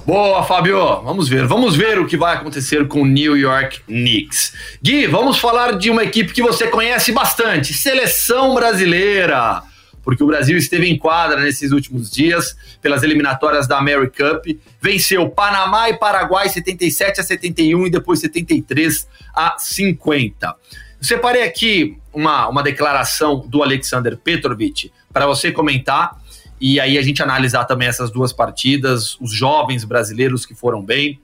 Boa, 0.05 0.43
Fábio. 0.43 0.77
Vamos 1.01 1.29
ver. 1.29 1.47
Vamos 1.47 1.77
ver 1.77 1.97
o 1.97 2.05
que 2.05 2.17
vai 2.17 2.35
acontecer 2.35 2.87
com 2.89 3.03
o 3.03 3.05
New 3.05 3.37
York 3.37 3.81
Knicks. 3.87 4.53
Gui, 4.81 5.07
vamos 5.07 5.37
falar 5.37 5.77
de 5.77 5.89
uma 5.89 6.03
equipe 6.03 6.33
que 6.33 6.41
você 6.41 6.67
conhece 6.67 7.13
bastante, 7.13 7.73
seleção 7.73 8.53
brasileira. 8.53 9.63
Porque 10.03 10.21
o 10.21 10.27
Brasil 10.27 10.57
esteve 10.57 10.89
em 10.89 10.97
quadra 10.97 11.41
nesses 11.41 11.71
últimos 11.71 12.11
dias 12.11 12.57
pelas 12.81 13.01
eliminatórias 13.01 13.65
da 13.65 13.81
Mary 13.81 14.11
Cup. 14.11 14.45
Venceu 14.81 15.29
Panamá 15.29 15.89
e 15.89 15.93
Paraguai 15.93 16.49
77 16.49 17.21
a 17.21 17.23
71 17.23 17.87
e 17.87 17.89
depois 17.89 18.19
73 18.19 19.07
a 19.33 19.55
50. 19.57 20.47
Eu 20.47 20.53
separei 20.99 21.43
aqui 21.43 21.97
uma, 22.13 22.49
uma 22.49 22.61
declaração 22.61 23.39
do 23.47 23.63
Alexander 23.63 24.17
Petrovic 24.17 24.91
para 25.13 25.25
você 25.25 25.49
comentar 25.49 26.21
e 26.65 26.79
aí 26.79 26.97
a 26.97 27.01
gente 27.01 27.21
analisar 27.21 27.65
também 27.65 27.89
essas 27.89 28.09
duas 28.09 28.31
partidas, 28.31 29.19
os 29.19 29.33
jovens 29.33 29.83
brasileiros 29.83 30.45
que 30.45 30.55
foram 30.55 30.81
bem. 30.81 31.19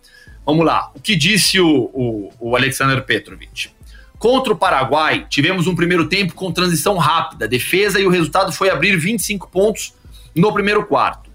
Vamos 0.45 0.65
lá, 0.65 0.91
o 0.93 0.99
que 0.99 1.15
disse 1.15 1.61
o, 1.61 1.89
o, 1.93 2.29
o 2.37 2.55
Alexander 2.57 3.01
Petrovic? 3.05 3.69
Contra 4.17 4.51
o 4.51 4.57
Paraguai, 4.57 5.25
tivemos 5.29 5.65
um 5.65 5.73
primeiro 5.73 6.09
tempo 6.09 6.33
com 6.33 6.51
transição 6.51 6.97
rápida, 6.97 7.47
defesa 7.47 8.01
e 8.01 8.05
o 8.05 8.09
resultado 8.09 8.51
foi 8.51 8.69
abrir 8.69 8.97
25 8.97 9.49
pontos 9.49 9.93
no 10.35 10.51
primeiro 10.51 10.85
quarto. 10.85 11.28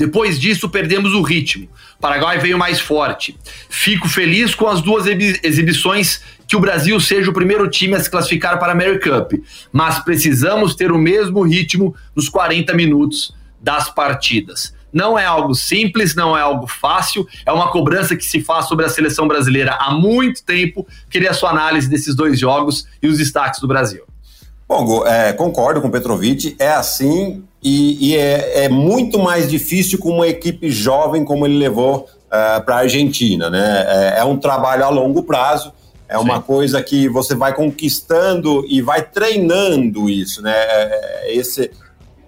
Depois 0.00 0.40
disso, 0.40 0.66
perdemos 0.66 1.12
o 1.12 1.20
ritmo. 1.20 1.68
Paraguai 2.00 2.38
veio 2.38 2.56
mais 2.56 2.80
forte. 2.80 3.36
Fico 3.68 4.08
feliz 4.08 4.54
com 4.54 4.66
as 4.66 4.80
duas 4.80 5.04
exibições 5.06 6.22
que 6.48 6.56
o 6.56 6.60
Brasil 6.60 6.98
seja 6.98 7.30
o 7.30 7.34
primeiro 7.34 7.68
time 7.68 7.94
a 7.94 8.00
se 8.00 8.10
classificar 8.10 8.58
para 8.58 8.72
a 8.72 8.74
Mary 8.74 8.98
Cup, 8.98 9.34
mas 9.70 9.98
precisamos 9.98 10.74
ter 10.74 10.90
o 10.90 10.96
mesmo 10.96 11.42
ritmo 11.42 11.94
nos 12.16 12.30
40 12.30 12.72
minutos 12.72 13.34
das 13.60 13.90
partidas. 13.90 14.74
Não 14.90 15.18
é 15.18 15.26
algo 15.26 15.54
simples, 15.54 16.14
não 16.14 16.34
é 16.34 16.40
algo 16.40 16.66
fácil, 16.66 17.28
é 17.44 17.52
uma 17.52 17.70
cobrança 17.70 18.16
que 18.16 18.24
se 18.24 18.40
faz 18.40 18.68
sobre 18.68 18.86
a 18.86 18.88
seleção 18.88 19.28
brasileira 19.28 19.76
há 19.78 19.92
muito 19.92 20.42
tempo. 20.42 20.88
Queria 21.10 21.32
a 21.32 21.34
sua 21.34 21.50
análise 21.50 21.90
desses 21.90 22.14
dois 22.14 22.38
jogos 22.38 22.86
e 23.02 23.06
os 23.06 23.18
destaques 23.18 23.60
do 23.60 23.68
Brasil. 23.68 24.04
Bom, 24.66 25.06
é, 25.06 25.34
concordo 25.34 25.82
com 25.82 25.88
o 25.88 25.90
Petrovic, 25.90 26.56
é 26.58 26.70
assim 26.70 27.44
e, 27.62 28.10
e 28.10 28.16
é, 28.16 28.64
é, 28.64 28.68
muito 28.68 29.18
mais 29.18 29.48
difícil 29.48 29.98
com 29.98 30.10
uma 30.10 30.26
equipe 30.26 30.70
jovem 30.70 31.24
como 31.24 31.46
ele 31.46 31.58
levou 31.58 32.08
uh, 32.26 32.64
para 32.64 32.76
a 32.76 32.78
Argentina. 32.78 33.50
Né? 33.50 33.84
É, 33.86 34.20
é, 34.20 34.24
um 34.24 34.38
trabalho 34.38 34.84
a 34.84 34.88
longo 34.88 35.22
prazo, 35.22 35.72
é 36.08 36.18
uma 36.18 36.36
Sim. 36.36 36.42
coisa 36.42 36.82
que 36.82 37.08
você 37.08 37.34
vai 37.34 37.54
conquistando 37.54 38.64
e 38.66 38.80
vai 38.80 39.02
treinando 39.02 40.08
isso, 40.08 40.42
né? 40.42 40.52
É, 40.52 41.28
é, 41.28 41.36
esse, 41.36 41.70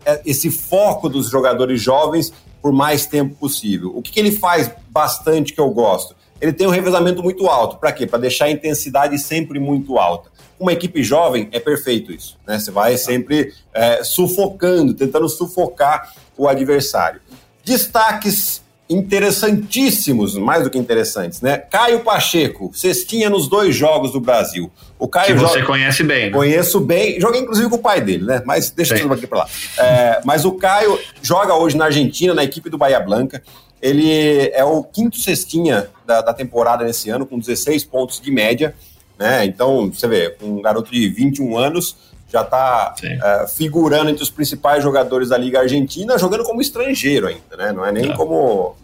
é, 0.05 0.21
esse 0.25 0.51
foco 0.51 1.09
dos 1.09 1.29
jogadores 1.29 1.81
jovens 1.81 2.33
por 2.61 2.71
mais 2.71 3.07
tempo 3.07 3.35
possível. 3.35 3.93
O 3.97 4.01
que, 4.01 4.13
que 4.13 4.21
ele 4.21 4.31
faz 4.31 4.71
bastante 4.89 5.53
que 5.53 5.61
eu 5.61 5.69
gosto? 5.71 6.15
Ele 6.41 6.53
tem 6.53 6.67
um 6.67 6.71
revezamento 6.71 7.23
muito 7.23 7.49
alto. 7.49 7.77
Para 7.77 7.91
quê? 7.91 8.07
Para 8.07 8.21
deixar 8.21 8.45
a 8.45 8.51
intensidade 8.51 9.19
sempre 9.19 9.59
muito 9.59 9.99
alta. 9.99 10.31
Uma 10.63 10.73
equipe 10.73 11.03
jovem 11.03 11.49
é 11.51 11.59
perfeito 11.59 12.13
isso. 12.13 12.39
Né? 12.47 12.57
Você 12.57 12.71
vai 12.71 12.97
sempre 12.97 13.53
é, 13.75 14.05
sufocando, 14.05 14.95
tentando 14.95 15.29
sufocar 15.29 16.13
o 16.39 16.47
adversário. 16.47 17.21
Destaques 17.65 18.63
interessantíssimos, 18.89 20.37
mais 20.37 20.63
do 20.63 20.71
que 20.71 20.79
interessantes, 20.79 21.41
né? 21.41 21.57
Caio 21.57 22.01
Pacheco, 22.01 22.71
cestinha 22.75 23.29
nos 23.29 23.49
dois 23.49 23.75
jogos 23.75 24.13
do 24.13 24.21
Brasil. 24.21 24.71
O 24.99 25.09
Caio 25.09 25.35
que 25.35 25.41
você 25.41 25.55
joga... 25.55 25.67
conhece 25.67 26.05
bem, 26.05 26.27
né? 26.27 26.31
Conheço 26.31 26.79
bem, 26.79 27.21
joguei 27.21 27.41
inclusive 27.41 27.69
com 27.69 27.77
o 27.77 27.79
pai 27.81 28.01
dele, 28.01 28.25
né? 28.25 28.43
Mas 28.45 28.71
deixa 28.71 28.97
tudo 29.01 29.15
aqui 29.15 29.27
para 29.27 29.39
lá. 29.39 29.49
É, 29.79 30.21
mas 30.25 30.45
o 30.45 30.53
Caio 30.53 30.97
joga 31.23 31.55
hoje 31.55 31.77
na 31.77 31.87
Argentina, 31.87 32.35
na 32.35 32.45
equipe 32.45 32.71
do 32.71 32.79
Bahia 32.79 33.01
Blanca. 33.01 33.43
Ele 33.81 34.49
é 34.55 34.63
o 34.63 34.85
quinto 34.85 35.19
cestinha 35.19 35.89
da, 36.07 36.21
da 36.21 36.33
temporada 36.33 36.85
nesse 36.85 37.11
ano, 37.11 37.27
com 37.27 37.37
16 37.37 37.85
pontos 37.85 38.21
de 38.21 38.31
média. 38.31 38.75
Né? 39.23 39.45
Então, 39.45 39.93
você 39.93 40.09
vê, 40.09 40.37
um 40.43 40.61
garoto 40.61 40.91
de 40.91 41.09
21 41.09 41.57
anos 41.57 41.97
já 42.29 42.43
está 42.43 42.93
uh, 43.01 43.07
é, 43.07 43.47
figurando 43.47 44.11
entre 44.11 44.23
os 44.23 44.31
principais 44.31 44.83
jogadores 44.83 45.29
da 45.29 45.39
Liga 45.39 45.61
Argentina, 45.61 46.19
jogando 46.19 46.43
como 46.43 46.61
estrangeiro 46.61 47.29
ainda, 47.29 47.57
né? 47.57 47.71
Não 47.71 47.87
é 47.87 47.93
nem 47.93 48.11
é. 48.11 48.17
como. 48.17 48.75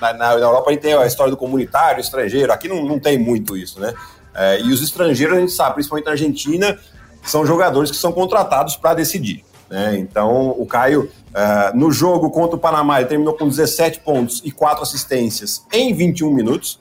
Na, 0.00 0.12
na, 0.12 0.32
Europa 0.34 0.70
a 0.70 0.72
gente 0.72 0.82
tem 0.82 0.94
a 0.94 1.06
história 1.06 1.30
do 1.30 1.36
comunitário, 1.36 2.00
estrangeiro, 2.00 2.52
aqui 2.52 2.68
não, 2.68 2.84
não 2.84 3.00
tem 3.00 3.18
muito 3.18 3.56
isso, 3.56 3.80
né? 3.80 3.90
Uh, 3.90 4.66
e 4.66 4.72
os 4.72 4.80
estrangeiros, 4.80 5.36
a 5.36 5.40
gente 5.40 5.52
sabe, 5.52 5.74
principalmente 5.74 6.04
na 6.04 6.12
Argentina, 6.12 6.78
são 7.24 7.44
jogadores 7.44 7.90
que 7.90 7.96
são 7.96 8.12
contratados 8.12 8.76
para 8.76 8.94
decidir. 8.94 9.44
Né? 9.68 9.96
Então, 9.98 10.50
o 10.50 10.64
Caio, 10.66 11.10
uh, 11.30 11.76
no 11.76 11.90
jogo 11.90 12.30
contra 12.30 12.54
o 12.54 12.58
Panamá, 12.58 13.00
ele 13.00 13.08
terminou 13.08 13.34
com 13.34 13.48
17 13.48 14.00
pontos 14.00 14.40
e 14.44 14.52
4 14.52 14.82
assistências 14.82 15.64
em 15.72 15.92
21 15.92 16.30
minutos. 16.32 16.78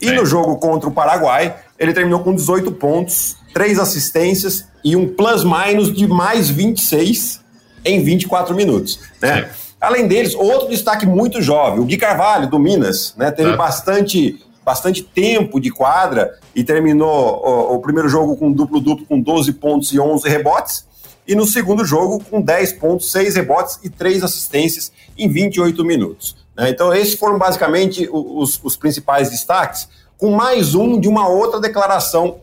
E 0.00 0.08
é. 0.08 0.12
no 0.12 0.26
jogo 0.26 0.56
contra 0.56 0.88
o 0.88 0.92
Paraguai, 0.92 1.56
ele 1.78 1.92
terminou 1.92 2.20
com 2.20 2.34
18 2.34 2.72
pontos, 2.72 3.36
3 3.52 3.78
assistências 3.78 4.66
e 4.84 4.96
um 4.96 5.08
plus-minus 5.08 5.92
de 5.92 6.06
mais 6.06 6.48
26 6.48 7.40
em 7.84 8.02
24 8.02 8.54
minutos. 8.54 8.98
Né? 9.20 9.48
Além 9.80 10.08
deles, 10.08 10.34
outro 10.34 10.68
destaque 10.68 11.06
muito 11.06 11.40
jovem, 11.42 11.80
o 11.80 11.84
Gui 11.84 11.96
Carvalho, 11.96 12.48
do 12.48 12.58
Minas, 12.58 13.14
né? 13.16 13.30
teve 13.30 13.50
é. 13.50 13.56
bastante, 13.56 14.44
bastante 14.64 15.02
tempo 15.02 15.60
de 15.60 15.70
quadra 15.70 16.38
e 16.54 16.64
terminou 16.64 17.42
o, 17.44 17.74
o 17.74 17.78
primeiro 17.80 18.08
jogo 18.08 18.36
com 18.36 18.50
duplo-duplo 18.50 19.06
com 19.06 19.20
12 19.20 19.52
pontos 19.54 19.92
e 19.92 20.00
11 20.00 20.28
rebotes. 20.28 20.86
E 21.28 21.34
no 21.34 21.44
segundo 21.44 21.84
jogo, 21.84 22.22
com 22.30 22.40
10 22.40 22.74
pontos, 22.74 23.10
6 23.10 23.34
rebotes 23.34 23.80
e 23.82 23.90
3 23.90 24.22
assistências 24.22 24.92
em 25.18 25.28
28 25.28 25.84
minutos. 25.84 26.36
Né? 26.56 26.70
Então, 26.70 26.94
esses 26.94 27.14
foram 27.14 27.36
basicamente 27.36 28.08
os, 28.10 28.60
os 28.62 28.76
principais 28.76 29.30
destaques, 29.30 29.88
com 30.18 30.30
mais 30.30 30.74
um 30.74 30.98
de 30.98 31.08
uma 31.08 31.28
outra 31.28 31.60
declaração 31.60 32.38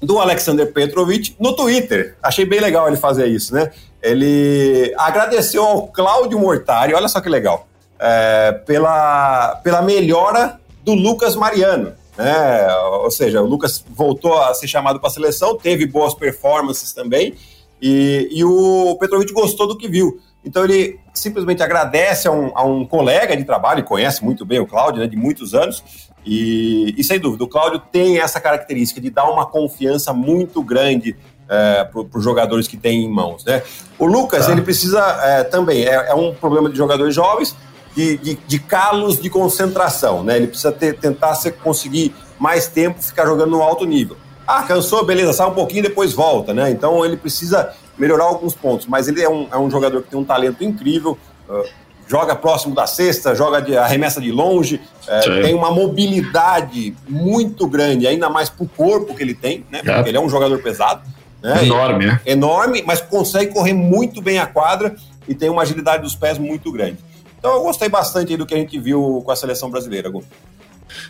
do 0.00 0.18
Alexander 0.18 0.72
Petrovic 0.72 1.36
no 1.38 1.54
Twitter. 1.54 2.16
Achei 2.22 2.44
bem 2.44 2.60
legal 2.60 2.88
ele 2.88 2.96
fazer 2.96 3.26
isso, 3.26 3.54
né? 3.54 3.70
Ele 4.02 4.92
agradeceu 4.98 5.64
ao 5.64 5.86
Cláudio 5.86 6.38
Mortari, 6.38 6.92
olha 6.92 7.08
só 7.08 7.20
que 7.20 7.28
legal, 7.28 7.68
é, 7.98 8.52
pela, 8.66 9.60
pela 9.62 9.80
melhora 9.80 10.58
do 10.84 10.92
Lucas 10.92 11.36
Mariano. 11.36 11.92
Né? 12.16 12.74
Ou 13.02 13.10
seja, 13.10 13.40
o 13.40 13.46
Lucas 13.46 13.84
voltou 13.88 14.40
a 14.42 14.52
ser 14.54 14.66
chamado 14.66 14.98
para 14.98 15.08
a 15.08 15.12
seleção, 15.12 15.56
teve 15.56 15.86
boas 15.86 16.14
performances 16.14 16.92
também, 16.92 17.34
e, 17.80 18.28
e 18.30 18.44
o 18.44 18.96
Petrovic 18.98 19.32
gostou 19.32 19.68
do 19.68 19.78
que 19.78 19.88
viu. 19.88 20.20
Então 20.44 20.64
ele 20.64 20.98
simplesmente 21.14 21.62
agradece 21.62 22.26
a 22.26 22.32
um, 22.32 22.50
a 22.54 22.64
um 22.64 22.84
colega 22.84 23.36
de 23.36 23.44
trabalho, 23.44 23.84
conhece 23.84 24.24
muito 24.24 24.44
bem 24.44 24.58
o 24.58 24.66
Cláudio, 24.66 25.00
né, 25.00 25.06
de 25.06 25.16
muitos 25.16 25.54
anos, 25.54 25.82
e, 26.24 26.94
e, 26.96 27.02
sem 27.02 27.18
dúvida, 27.18 27.44
o 27.44 27.48
Cláudio 27.48 27.82
tem 27.90 28.18
essa 28.18 28.40
característica 28.40 29.00
de 29.00 29.10
dar 29.10 29.28
uma 29.30 29.44
confiança 29.44 30.12
muito 30.12 30.62
grande 30.62 31.16
é, 31.48 31.84
para 31.84 32.18
os 32.18 32.24
jogadores 32.24 32.68
que 32.68 32.76
tem 32.76 33.04
em 33.04 33.08
mãos. 33.08 33.44
Né? 33.44 33.62
O 33.98 34.06
Lucas, 34.06 34.46
tá. 34.46 34.52
ele 34.52 34.62
precisa 34.62 35.00
é, 35.22 35.44
também, 35.44 35.84
é, 35.84 36.10
é, 36.10 36.14
um 36.14 36.32
problema 36.32 36.70
de 36.70 36.76
jogadores 36.76 37.14
jovens, 37.14 37.56
de, 37.94 38.16
de, 38.18 38.34
de 38.46 38.58
calos 38.58 39.20
de 39.20 39.28
concentração. 39.28 40.22
Né? 40.22 40.36
Ele 40.36 40.46
precisa 40.46 40.72
ter, 40.72 40.98
tentar 40.98 41.34
ser, 41.34 41.52
conseguir 41.52 42.14
mais 42.38 42.68
tempo 42.68 43.02
ficar 43.02 43.26
jogando 43.26 43.50
no 43.50 43.62
alto 43.62 43.84
nível. 43.84 44.16
Ah, 44.46 44.62
cansou, 44.62 45.04
beleza, 45.04 45.32
sai 45.32 45.46
um 45.48 45.54
pouquinho 45.54 45.80
e 45.80 45.88
depois 45.88 46.12
volta. 46.12 46.54
Né? 46.54 46.70
Então 46.70 47.04
ele 47.04 47.16
precisa 47.16 47.72
melhorar 47.98 48.24
alguns 48.24 48.54
pontos, 48.54 48.86
mas 48.86 49.08
ele 49.08 49.22
é 49.22 49.28
um, 49.28 49.46
é 49.50 49.58
um 49.58 49.70
jogador 49.70 50.02
que 50.02 50.10
tem 50.10 50.18
um 50.18 50.24
talento 50.24 50.64
incrível. 50.64 51.18
Uh, 51.48 51.64
joga 52.12 52.36
próximo 52.36 52.74
da 52.74 52.86
cesta, 52.86 53.34
joga 53.34 53.62
de 53.62 53.74
arremessa 53.74 54.20
de 54.20 54.30
longe, 54.30 54.78
é, 55.08 55.20
tem 55.40 55.54
uma 55.54 55.70
mobilidade 55.70 56.94
muito 57.08 57.66
grande, 57.66 58.06
ainda 58.06 58.28
mais 58.28 58.50
para 58.50 58.64
o 58.64 58.68
corpo 58.68 59.14
que 59.14 59.22
ele 59.22 59.32
tem, 59.32 59.64
né? 59.70 59.80
Porque 59.82 60.10
ele 60.10 60.18
é 60.18 60.20
um 60.20 60.28
jogador 60.28 60.58
pesado. 60.60 61.08
Né? 61.42 61.64
Enorme, 61.64 62.04
né? 62.04 62.20
Enorme, 62.26 62.82
mas 62.86 63.00
consegue 63.00 63.54
correr 63.54 63.72
muito 63.72 64.20
bem 64.20 64.38
a 64.38 64.44
quadra 64.44 64.94
e 65.26 65.34
tem 65.34 65.48
uma 65.48 65.62
agilidade 65.62 66.02
dos 66.02 66.14
pés 66.14 66.36
muito 66.36 66.70
grande. 66.70 66.98
Então 67.38 67.54
eu 67.54 67.62
gostei 67.62 67.88
bastante 67.88 68.36
do 68.36 68.44
que 68.44 68.52
a 68.52 68.58
gente 68.58 68.78
viu 68.78 69.22
com 69.24 69.30
a 69.30 69.36
seleção 69.36 69.70
brasileira, 69.70 70.10
Gu. 70.10 70.22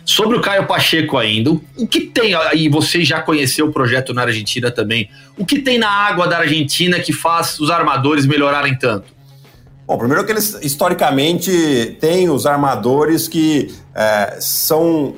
Sobre 0.05 0.37
o 0.37 0.41
Caio 0.41 0.65
Pacheco 0.65 1.17
ainda, 1.17 1.51
o 1.51 1.85
que 1.85 1.99
tem, 1.99 2.33
aí 2.33 2.69
você 2.69 3.03
já 3.03 3.21
conheceu 3.21 3.65
o 3.65 3.73
projeto 3.73 4.13
na 4.13 4.21
Argentina 4.21 4.71
também, 4.71 5.09
o 5.37 5.45
que 5.45 5.59
tem 5.59 5.77
na 5.77 5.89
água 5.89 6.29
da 6.29 6.37
Argentina 6.37 6.97
que 7.01 7.11
faz 7.11 7.59
os 7.59 7.69
armadores 7.69 8.25
melhorarem 8.25 8.73
tanto? 8.77 9.11
Bom, 9.85 9.97
primeiro 9.97 10.25
que 10.25 10.31
eles 10.31 10.57
historicamente 10.61 11.97
têm 11.99 12.29
os 12.29 12.45
armadores 12.45 13.27
que 13.27 13.73
é, 13.93 14.37
são 14.39 15.15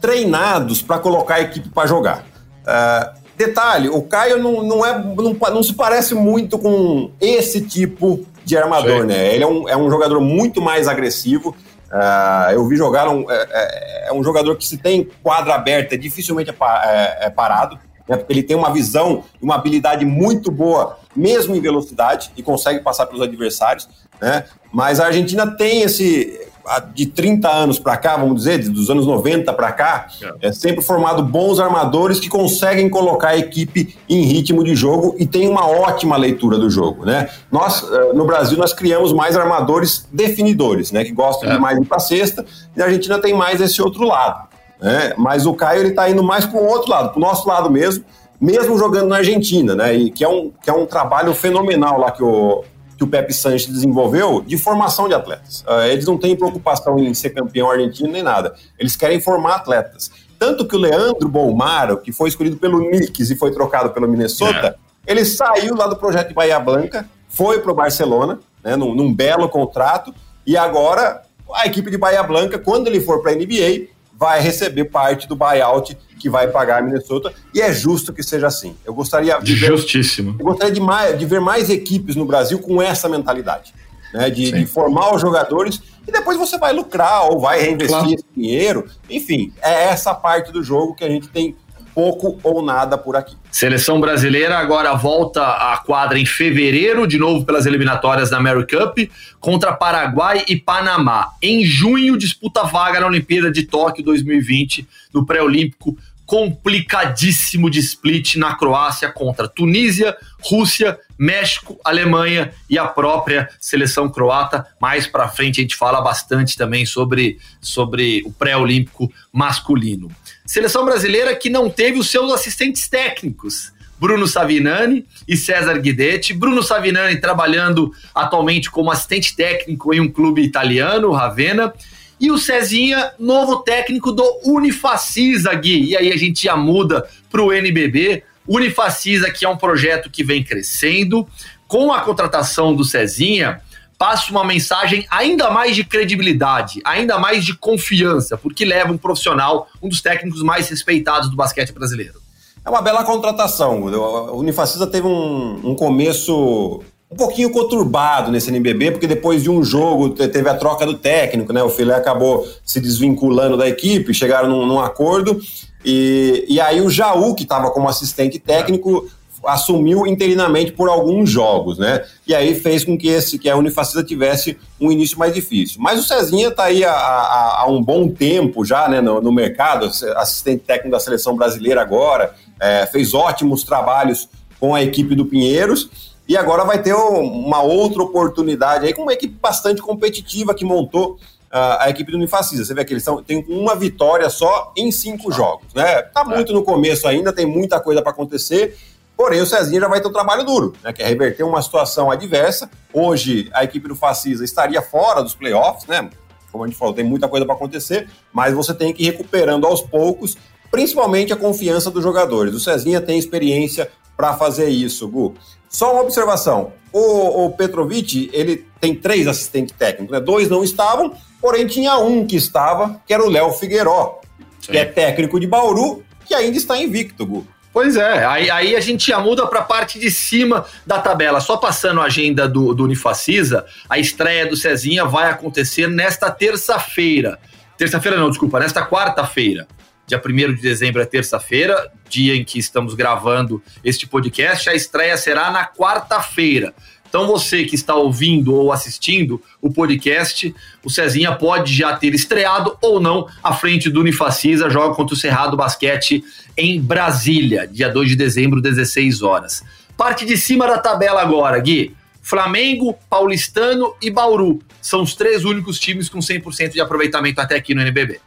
treinados 0.00 0.82
para 0.82 0.98
colocar 0.98 1.36
a 1.36 1.40
equipe 1.40 1.68
para 1.70 1.88
jogar. 1.88 2.24
É, 2.66 3.10
detalhe, 3.36 3.88
o 3.88 4.02
Caio 4.02 4.42
não, 4.42 4.62
não, 4.62 4.84
é, 4.84 4.98
não, 4.98 5.32
não, 5.32 5.62
se 5.62 5.72
parece 5.72 6.14
muito 6.14 6.58
com 6.58 7.10
esse 7.20 7.62
tipo 7.62 8.26
de 8.44 8.56
armador, 8.56 9.02
Sim. 9.02 9.06
né? 9.06 9.34
Ele 9.34 9.44
é 9.44 9.46
um, 9.46 9.68
é 9.68 9.76
um 9.76 9.90
jogador 9.90 10.20
muito 10.20 10.60
mais 10.60 10.86
agressivo. 10.86 11.56
Uh, 11.90 12.52
eu 12.52 12.66
vi 12.66 12.76
jogar, 12.76 13.08
um, 13.08 13.30
é, 13.30 13.46
é, 13.50 14.08
é, 14.08 14.12
um 14.12 14.22
jogador 14.22 14.56
que 14.56 14.66
se 14.66 14.76
tem 14.76 15.08
quadra 15.22 15.54
aberta, 15.54 15.96
dificilmente 15.96 16.50
é, 16.50 16.54
é, 16.84 17.26
é 17.26 17.30
parado 17.30 17.78
né, 18.08 18.16
porque 18.16 18.32
ele 18.32 18.42
tem 18.42 18.56
uma 18.56 18.72
visão 18.72 19.24
e 19.40 19.44
uma 19.44 19.56
habilidade 19.56 20.04
muito 20.04 20.50
boa, 20.50 20.98
mesmo 21.14 21.54
em 21.54 21.60
velocidade, 21.60 22.30
e 22.36 22.42
consegue 22.42 22.80
passar 22.80 23.06
pelos 23.06 23.22
adversários. 23.22 23.88
Né? 24.20 24.44
Mas 24.72 25.00
a 25.00 25.06
Argentina 25.06 25.46
tem 25.46 25.82
esse, 25.82 26.48
de 26.94 27.06
30 27.06 27.48
anos 27.48 27.78
para 27.78 27.96
cá, 27.96 28.16
vamos 28.16 28.36
dizer, 28.36 28.58
dos 28.68 28.90
anos 28.90 29.06
90 29.06 29.52
para 29.52 29.72
cá, 29.72 30.06
é. 30.42 30.48
é 30.48 30.52
sempre 30.52 30.82
formado 30.82 31.22
bons 31.22 31.58
armadores 31.58 32.20
que 32.20 32.28
conseguem 32.28 32.88
colocar 32.90 33.28
a 33.28 33.36
equipe 33.38 33.96
em 34.08 34.22
ritmo 34.22 34.62
de 34.62 34.74
jogo 34.74 35.14
e 35.18 35.26
tem 35.26 35.48
uma 35.48 35.66
ótima 35.66 36.16
leitura 36.16 36.58
do 36.58 36.68
jogo, 36.68 37.04
né? 37.04 37.28
Nós, 37.50 37.82
eh, 37.90 38.12
no 38.12 38.26
Brasil, 38.26 38.58
nós 38.58 38.72
criamos 38.72 39.12
mais 39.12 39.36
armadores 39.36 40.06
definidores, 40.12 40.92
né? 40.92 41.04
Que 41.04 41.12
gostam 41.12 41.50
é. 41.50 41.54
de 41.54 41.58
mais 41.58 41.78
ir 41.78 41.84
para 41.84 41.98
cesta, 41.98 42.44
e 42.76 42.82
a 42.82 42.84
Argentina 42.84 43.18
tem 43.18 43.32
mais 43.32 43.60
esse 43.60 43.80
outro 43.80 44.04
lado. 44.04 44.47
Né? 44.80 45.12
Mas 45.16 45.46
o 45.46 45.54
Caio 45.54 45.80
ele 45.80 45.88
está 45.90 46.08
indo 46.08 46.22
mais 46.22 46.44
para 46.44 46.58
o 46.58 46.66
outro 46.66 46.90
lado, 46.90 47.10
para 47.10 47.18
o 47.18 47.20
nosso 47.20 47.46
lado 47.48 47.70
mesmo, 47.70 48.04
mesmo 48.40 48.78
jogando 48.78 49.08
na 49.08 49.16
Argentina, 49.16 49.74
né? 49.74 49.94
E 49.94 50.10
que 50.10 50.22
é 50.22 50.28
um, 50.28 50.50
que 50.62 50.70
é 50.70 50.72
um 50.72 50.86
trabalho 50.86 51.34
fenomenal 51.34 51.98
lá 51.98 52.12
que 52.12 52.22
o, 52.22 52.62
que 52.96 53.02
o 53.02 53.06
Pepe 53.06 53.32
Sanches 53.32 53.66
desenvolveu 53.66 54.40
de 54.40 54.56
formação 54.56 55.08
de 55.08 55.14
atletas. 55.14 55.62
Uh, 55.62 55.82
eles 55.90 56.06
não 56.06 56.16
têm 56.16 56.36
preocupação 56.36 56.98
em 56.98 57.12
ser 57.14 57.30
campeão 57.30 57.70
argentino 57.70 58.10
nem 58.10 58.22
nada. 58.22 58.54
Eles 58.78 58.94
querem 58.94 59.20
formar 59.20 59.56
atletas. 59.56 60.10
Tanto 60.38 60.66
que 60.66 60.76
o 60.76 60.78
Leandro 60.78 61.28
Bolmaro, 61.28 61.98
que 61.98 62.12
foi 62.12 62.28
escolhido 62.28 62.56
pelo 62.56 62.78
Knicks 62.78 63.30
e 63.30 63.36
foi 63.36 63.50
trocado 63.50 63.90
pelo 63.90 64.06
Minnesota, 64.06 64.76
é. 65.06 65.10
ele 65.10 65.24
saiu 65.24 65.74
lá 65.74 65.88
do 65.88 65.96
projeto 65.96 66.28
de 66.28 66.34
Bahia 66.34 66.60
Blanca, 66.60 67.08
foi 67.28 67.60
para 67.60 67.72
o 67.72 67.74
Barcelona, 67.74 68.38
né, 68.62 68.76
num, 68.76 68.94
num 68.94 69.12
belo 69.12 69.48
contrato, 69.48 70.14
e 70.46 70.56
agora 70.56 71.22
a 71.54 71.66
equipe 71.66 71.90
de 71.90 71.98
Bahia 71.98 72.22
Blanca, 72.22 72.58
quando 72.58 72.86
ele 72.86 73.00
for 73.00 73.20
para 73.20 73.32
a 73.32 73.34
NBA, 73.34 73.88
vai 74.18 74.40
receber 74.40 74.86
parte 74.86 75.28
do 75.28 75.36
buyout 75.36 75.96
que 76.18 76.28
vai 76.28 76.48
pagar 76.48 76.78
a 76.78 76.82
Minnesota, 76.82 77.32
e 77.54 77.60
é 77.60 77.72
justo 77.72 78.12
que 78.12 78.22
seja 78.24 78.48
assim. 78.48 78.74
Eu 78.84 78.92
gostaria 78.92 79.38
de 79.38 79.54
ver, 79.54 79.68
Justíssimo. 79.68 80.34
Eu 80.36 80.44
gostaria 80.44 80.74
de, 80.74 80.80
mais, 80.80 81.16
de 81.16 81.24
ver 81.24 81.40
mais 81.40 81.70
equipes 81.70 82.16
no 82.16 82.24
Brasil 82.24 82.58
com 82.58 82.82
essa 82.82 83.08
mentalidade. 83.08 83.72
Né, 84.12 84.30
de, 84.30 84.50
de, 84.50 84.64
formar 84.64 85.14
os 85.14 85.20
jogadores 85.20 85.82
e 86.06 86.10
depois 86.10 86.38
você 86.38 86.56
vai 86.56 86.72
lucrar 86.72 87.30
ou 87.30 87.38
vai 87.38 87.60
reinvestir 87.60 87.98
claro. 87.98 88.14
esse 88.14 88.24
dinheiro. 88.34 88.90
Enfim, 89.10 89.52
é 89.60 89.84
essa 89.84 90.14
parte 90.14 90.50
do 90.50 90.62
jogo 90.62 90.94
que 90.94 91.04
a 91.04 91.08
gente 91.10 91.28
tem 91.28 91.54
pouco 91.98 92.38
ou 92.44 92.62
nada 92.62 92.96
por 92.96 93.16
aqui. 93.16 93.36
Seleção 93.50 94.00
brasileira 94.00 94.56
agora 94.56 94.94
volta 94.94 95.42
à 95.44 95.78
quadra 95.78 96.16
em 96.16 96.24
fevereiro, 96.24 97.08
de 97.08 97.18
novo 97.18 97.44
pelas 97.44 97.66
eliminatórias 97.66 98.30
da 98.30 98.38
Mary 98.38 98.64
Cup, 98.68 99.10
contra 99.40 99.72
Paraguai 99.72 100.44
e 100.46 100.54
Panamá. 100.54 101.32
Em 101.42 101.64
junho, 101.64 102.16
disputa 102.16 102.62
vaga 102.62 103.00
na 103.00 103.08
Olimpíada 103.08 103.50
de 103.50 103.64
Tóquio 103.64 104.04
2020, 104.04 104.86
no 105.12 105.26
pré-olímpico 105.26 105.98
complicadíssimo 106.24 107.68
de 107.68 107.80
split 107.80 108.36
na 108.36 108.54
Croácia 108.54 109.10
contra 109.10 109.48
Tunísia, 109.48 110.16
Rússia, 110.40 110.96
México, 111.18 111.78
Alemanha 111.84 112.52
e 112.70 112.78
a 112.78 112.86
própria 112.86 113.48
seleção 113.60 114.08
croata. 114.08 114.66
Mais 114.80 115.06
para 115.06 115.28
frente 115.28 115.60
a 115.60 115.62
gente 115.62 115.74
fala 115.74 116.00
bastante 116.00 116.56
também 116.56 116.86
sobre, 116.86 117.38
sobre 117.60 118.22
o 118.24 118.32
pré-olímpico 118.32 119.12
masculino. 119.32 120.10
Seleção 120.46 120.84
brasileira 120.84 121.34
que 121.34 121.50
não 121.50 121.68
teve 121.68 121.98
os 121.98 122.08
seus 122.10 122.32
assistentes 122.32 122.88
técnicos. 122.88 123.72
Bruno 124.00 124.28
Savinani 124.28 125.04
e 125.26 125.36
César 125.36 125.78
Guidetti. 125.78 126.32
Bruno 126.32 126.62
Savinani 126.62 127.20
trabalhando 127.20 127.92
atualmente 128.14 128.70
como 128.70 128.90
assistente 128.90 129.34
técnico 129.34 129.92
em 129.92 130.00
um 130.00 130.08
clube 130.08 130.42
italiano, 130.42 131.10
Ravenna. 131.10 131.74
E 132.20 132.30
o 132.30 132.38
Cezinha, 132.38 133.12
novo 133.18 133.58
técnico 133.58 134.10
do 134.10 134.24
Unifacisa, 134.44 135.54
Gui. 135.54 135.90
E 135.90 135.96
aí 135.96 136.12
a 136.12 136.16
gente 136.16 136.44
já 136.44 136.56
muda 136.56 137.08
para 137.30 137.42
o 137.42 137.52
NBB. 137.52 138.24
Unifacisa, 138.48 139.30
que 139.30 139.44
é 139.44 139.48
um 139.48 139.56
projeto 139.56 140.10
que 140.10 140.24
vem 140.24 140.42
crescendo. 140.42 141.28
Com 141.66 141.92
a 141.92 142.00
contratação 142.00 142.74
do 142.74 142.82
Cezinha, 142.82 143.60
passa 143.98 144.30
uma 144.30 144.44
mensagem 144.44 145.06
ainda 145.10 145.50
mais 145.50 145.76
de 145.76 145.84
credibilidade, 145.84 146.80
ainda 146.84 147.18
mais 147.18 147.44
de 147.44 147.54
confiança, 147.54 148.38
porque 148.38 148.64
leva 148.64 148.92
um 148.92 148.96
profissional, 148.96 149.68
um 149.82 149.88
dos 149.88 150.00
técnicos 150.00 150.42
mais 150.42 150.68
respeitados 150.68 151.28
do 151.28 151.36
basquete 151.36 151.72
brasileiro. 151.72 152.20
É 152.64 152.70
uma 152.70 152.80
bela 152.80 153.04
contratação. 153.04 153.82
O 153.82 154.38
Unifacisa 154.38 154.86
teve 154.86 155.06
um, 155.06 155.70
um 155.70 155.74
começo 155.74 156.82
um 157.10 157.16
pouquinho 157.16 157.50
conturbado 157.50 158.30
nesse 158.30 158.50
NBB, 158.50 158.92
porque 158.92 159.06
depois 159.06 159.42
de 159.42 159.50
um 159.50 159.62
jogo 159.64 160.10
teve 160.10 160.48
a 160.48 160.54
troca 160.54 160.84
do 160.84 160.94
técnico, 160.94 161.52
né? 161.52 161.62
O 161.62 161.70
Filé 161.70 161.94
acabou 161.94 162.46
se 162.64 162.80
desvinculando 162.80 163.56
da 163.56 163.66
equipe, 163.66 164.12
chegaram 164.12 164.48
num, 164.48 164.66
num 164.66 164.78
acordo. 164.78 165.40
E, 165.84 166.44
e 166.48 166.60
aí 166.60 166.80
o 166.80 166.90
Jaú, 166.90 167.34
que 167.34 167.44
estava 167.44 167.70
como 167.70 167.88
assistente 167.88 168.38
técnico, 168.38 169.08
assumiu 169.44 170.06
interinamente 170.06 170.72
por 170.72 170.88
alguns 170.88 171.30
jogos, 171.30 171.78
né? 171.78 172.04
E 172.26 172.34
aí 172.34 172.54
fez 172.54 172.84
com 172.84 172.98
que 172.98 173.08
esse 173.08 173.38
que 173.38 173.48
a 173.48 173.56
Unifacisa 173.56 174.02
tivesse 174.02 174.58
um 174.80 174.90
início 174.90 175.18
mais 175.18 175.32
difícil. 175.32 175.80
Mas 175.80 175.98
o 175.98 176.02
Cezinha 176.02 176.48
está 176.48 176.64
aí 176.64 176.84
há, 176.84 177.64
um 177.68 177.82
bom 177.82 178.08
tempo 178.08 178.64
já, 178.64 178.88
né, 178.88 179.00
no, 179.00 179.20
no, 179.20 179.32
mercado, 179.32 179.86
assistente 180.16 180.64
técnico 180.66 180.90
da 180.90 181.00
seleção 181.00 181.36
brasileira 181.36 181.80
agora, 181.80 182.34
é, 182.60 182.86
fez 182.86 183.14
ótimos 183.14 183.62
trabalhos 183.62 184.28
com 184.58 184.74
a 184.74 184.82
equipe 184.82 185.14
do 185.14 185.24
Pinheiros. 185.24 185.88
E 186.28 186.36
agora 186.36 186.62
vai 186.62 186.82
ter 186.82 186.92
uma 186.92 187.62
outra 187.62 188.02
oportunidade 188.02 188.86
aí 188.86 188.92
com 188.92 189.02
uma 189.02 189.14
equipe 189.14 189.34
bastante 189.40 189.80
competitiva 189.80 190.54
que 190.54 190.64
montou 190.64 191.18
Uh, 191.48 191.80
a 191.80 191.88
equipe 191.88 192.12
do 192.12 192.18
Unifacisa. 192.18 192.62
Você 192.62 192.74
vê 192.74 192.84
que 192.84 192.92
eles 192.92 193.02
tão, 193.02 193.22
têm 193.22 193.42
uma 193.48 193.74
vitória 193.74 194.28
só 194.28 194.70
em 194.76 194.92
cinco 194.92 195.32
jogos. 195.32 195.72
Né? 195.74 196.02
Tá 196.02 196.22
muito 196.22 196.52
no 196.52 196.62
começo 196.62 197.08
ainda, 197.08 197.32
tem 197.32 197.46
muita 197.46 197.80
coisa 197.80 198.02
para 198.02 198.10
acontecer. 198.10 198.76
Porém, 199.16 199.40
o 199.40 199.46
Cezinha 199.46 199.80
já 199.80 199.88
vai 199.88 199.98
ter 199.98 200.08
um 200.08 200.12
trabalho 200.12 200.44
duro, 200.44 200.74
né, 200.84 200.92
que 200.92 201.02
é 201.02 201.06
reverter 201.06 201.44
uma 201.44 201.62
situação 201.62 202.10
adversa. 202.10 202.70
Hoje, 202.92 203.48
a 203.54 203.64
equipe 203.64 203.88
do 203.88 203.96
Facisa 203.96 204.44
estaria 204.44 204.82
fora 204.82 205.22
dos 205.22 205.34
playoffs, 205.34 205.86
né? 205.86 206.10
Como 206.52 206.64
a 206.64 206.66
gente 206.66 206.76
falou, 206.76 206.92
tem 206.92 207.04
muita 207.04 207.26
coisa 207.26 207.46
para 207.46 207.54
acontecer, 207.54 208.10
mas 208.30 208.52
você 208.52 208.74
tem 208.74 208.92
que 208.92 209.02
ir 209.02 209.06
recuperando 209.06 209.66
aos 209.66 209.80
poucos, 209.80 210.36
principalmente 210.70 211.32
a 211.32 211.36
confiança 211.36 211.90
dos 211.90 212.02
jogadores. 212.02 212.54
O 212.54 212.60
Cezinha 212.60 213.00
tem 213.00 213.18
experiência 213.18 213.90
para 214.16 214.34
fazer 214.34 214.68
isso, 214.68 215.08
Gu. 215.08 215.34
Só 215.68 215.92
uma 215.92 216.02
observação: 216.02 216.72
o, 216.92 217.46
o 217.46 217.50
Petrovic 217.52 218.30
ele 218.32 218.66
tem 218.80 218.94
três 218.94 219.26
assistentes 219.26 219.74
técnicos, 219.76 220.12
né? 220.12 220.20
dois 220.20 220.48
não 220.48 220.64
estavam, 220.64 221.14
porém 221.40 221.66
tinha 221.66 221.96
um 221.98 222.26
que 222.26 222.36
estava, 222.36 223.00
que 223.06 223.12
era 223.12 223.24
o 223.24 223.28
Léo 223.28 223.52
Figueiró, 223.52 224.20
que 224.60 224.76
é 224.76 224.84
técnico 224.84 225.38
de 225.38 225.46
Bauru, 225.46 226.02
que 226.24 226.34
ainda 226.34 226.56
está 226.56 226.76
invicto, 226.76 227.26
Gu. 227.26 227.46
Pois 227.72 227.96
é, 227.96 228.24
aí, 228.24 228.50
aí 228.50 228.74
a 228.74 228.80
gente 228.80 229.06
já 229.08 229.20
muda 229.20 229.46
para 229.46 229.60
a 229.60 229.64
parte 229.64 229.98
de 229.98 230.10
cima 230.10 230.64
da 230.86 230.98
tabela. 230.98 231.40
Só 231.40 231.56
passando 231.56 232.00
a 232.00 232.04
agenda 232.04 232.48
do, 232.48 232.74
do 232.74 232.82
Unifacisa, 232.84 233.64
a 233.88 233.98
estreia 233.98 234.46
do 234.46 234.56
Cezinha 234.56 235.04
vai 235.04 235.30
acontecer 235.30 235.86
nesta 235.86 236.30
terça-feira. 236.30 237.38
Terça-feira 237.76 238.16
não, 238.16 238.30
desculpa, 238.30 238.58
nesta 238.58 238.84
quarta-feira. 238.84 239.68
Dia 240.08 240.18
1 240.24 240.54
de 240.54 240.62
dezembro 240.62 241.02
é 241.02 241.04
terça-feira, 241.04 241.92
dia 242.08 242.34
em 242.34 242.42
que 242.42 242.58
estamos 242.58 242.94
gravando 242.94 243.62
este 243.84 244.06
podcast. 244.06 244.70
A 244.70 244.74
estreia 244.74 245.14
será 245.18 245.50
na 245.50 245.66
quarta-feira. 245.66 246.74
Então 247.06 247.26
você 247.26 247.64
que 247.64 247.74
está 247.74 247.94
ouvindo 247.94 248.54
ou 248.54 248.72
assistindo 248.72 249.42
o 249.60 249.70
podcast, 249.70 250.54
o 250.82 250.88
Cezinha 250.88 251.32
pode 251.32 251.74
já 251.74 251.94
ter 251.94 252.14
estreado 252.14 252.74
ou 252.80 252.98
não 252.98 253.28
à 253.42 253.52
frente 253.52 253.90
do 253.90 254.00
Unifacisa, 254.00 254.70
joga 254.70 254.94
contra 254.94 255.14
o 255.14 255.18
Cerrado 255.18 255.58
Basquete 255.58 256.24
em 256.56 256.80
Brasília, 256.80 257.68
dia 257.70 257.90
2 257.90 258.08
de 258.08 258.16
dezembro, 258.16 258.62
16 258.62 259.20
horas. 259.20 259.62
Parte 259.94 260.24
de 260.24 260.38
cima 260.38 260.66
da 260.66 260.78
tabela 260.78 261.20
agora, 261.20 261.58
Gui. 261.60 261.94
Flamengo, 262.22 262.96
Paulistano 263.10 263.94
e 264.00 264.10
Bauru 264.10 264.60
são 264.80 265.02
os 265.02 265.14
três 265.14 265.44
únicos 265.44 265.78
times 265.78 266.08
com 266.08 266.18
100% 266.18 266.72
de 266.72 266.80
aproveitamento 266.80 267.42
até 267.42 267.56
aqui 267.56 267.74
no 267.74 267.82
NBB. 267.82 268.20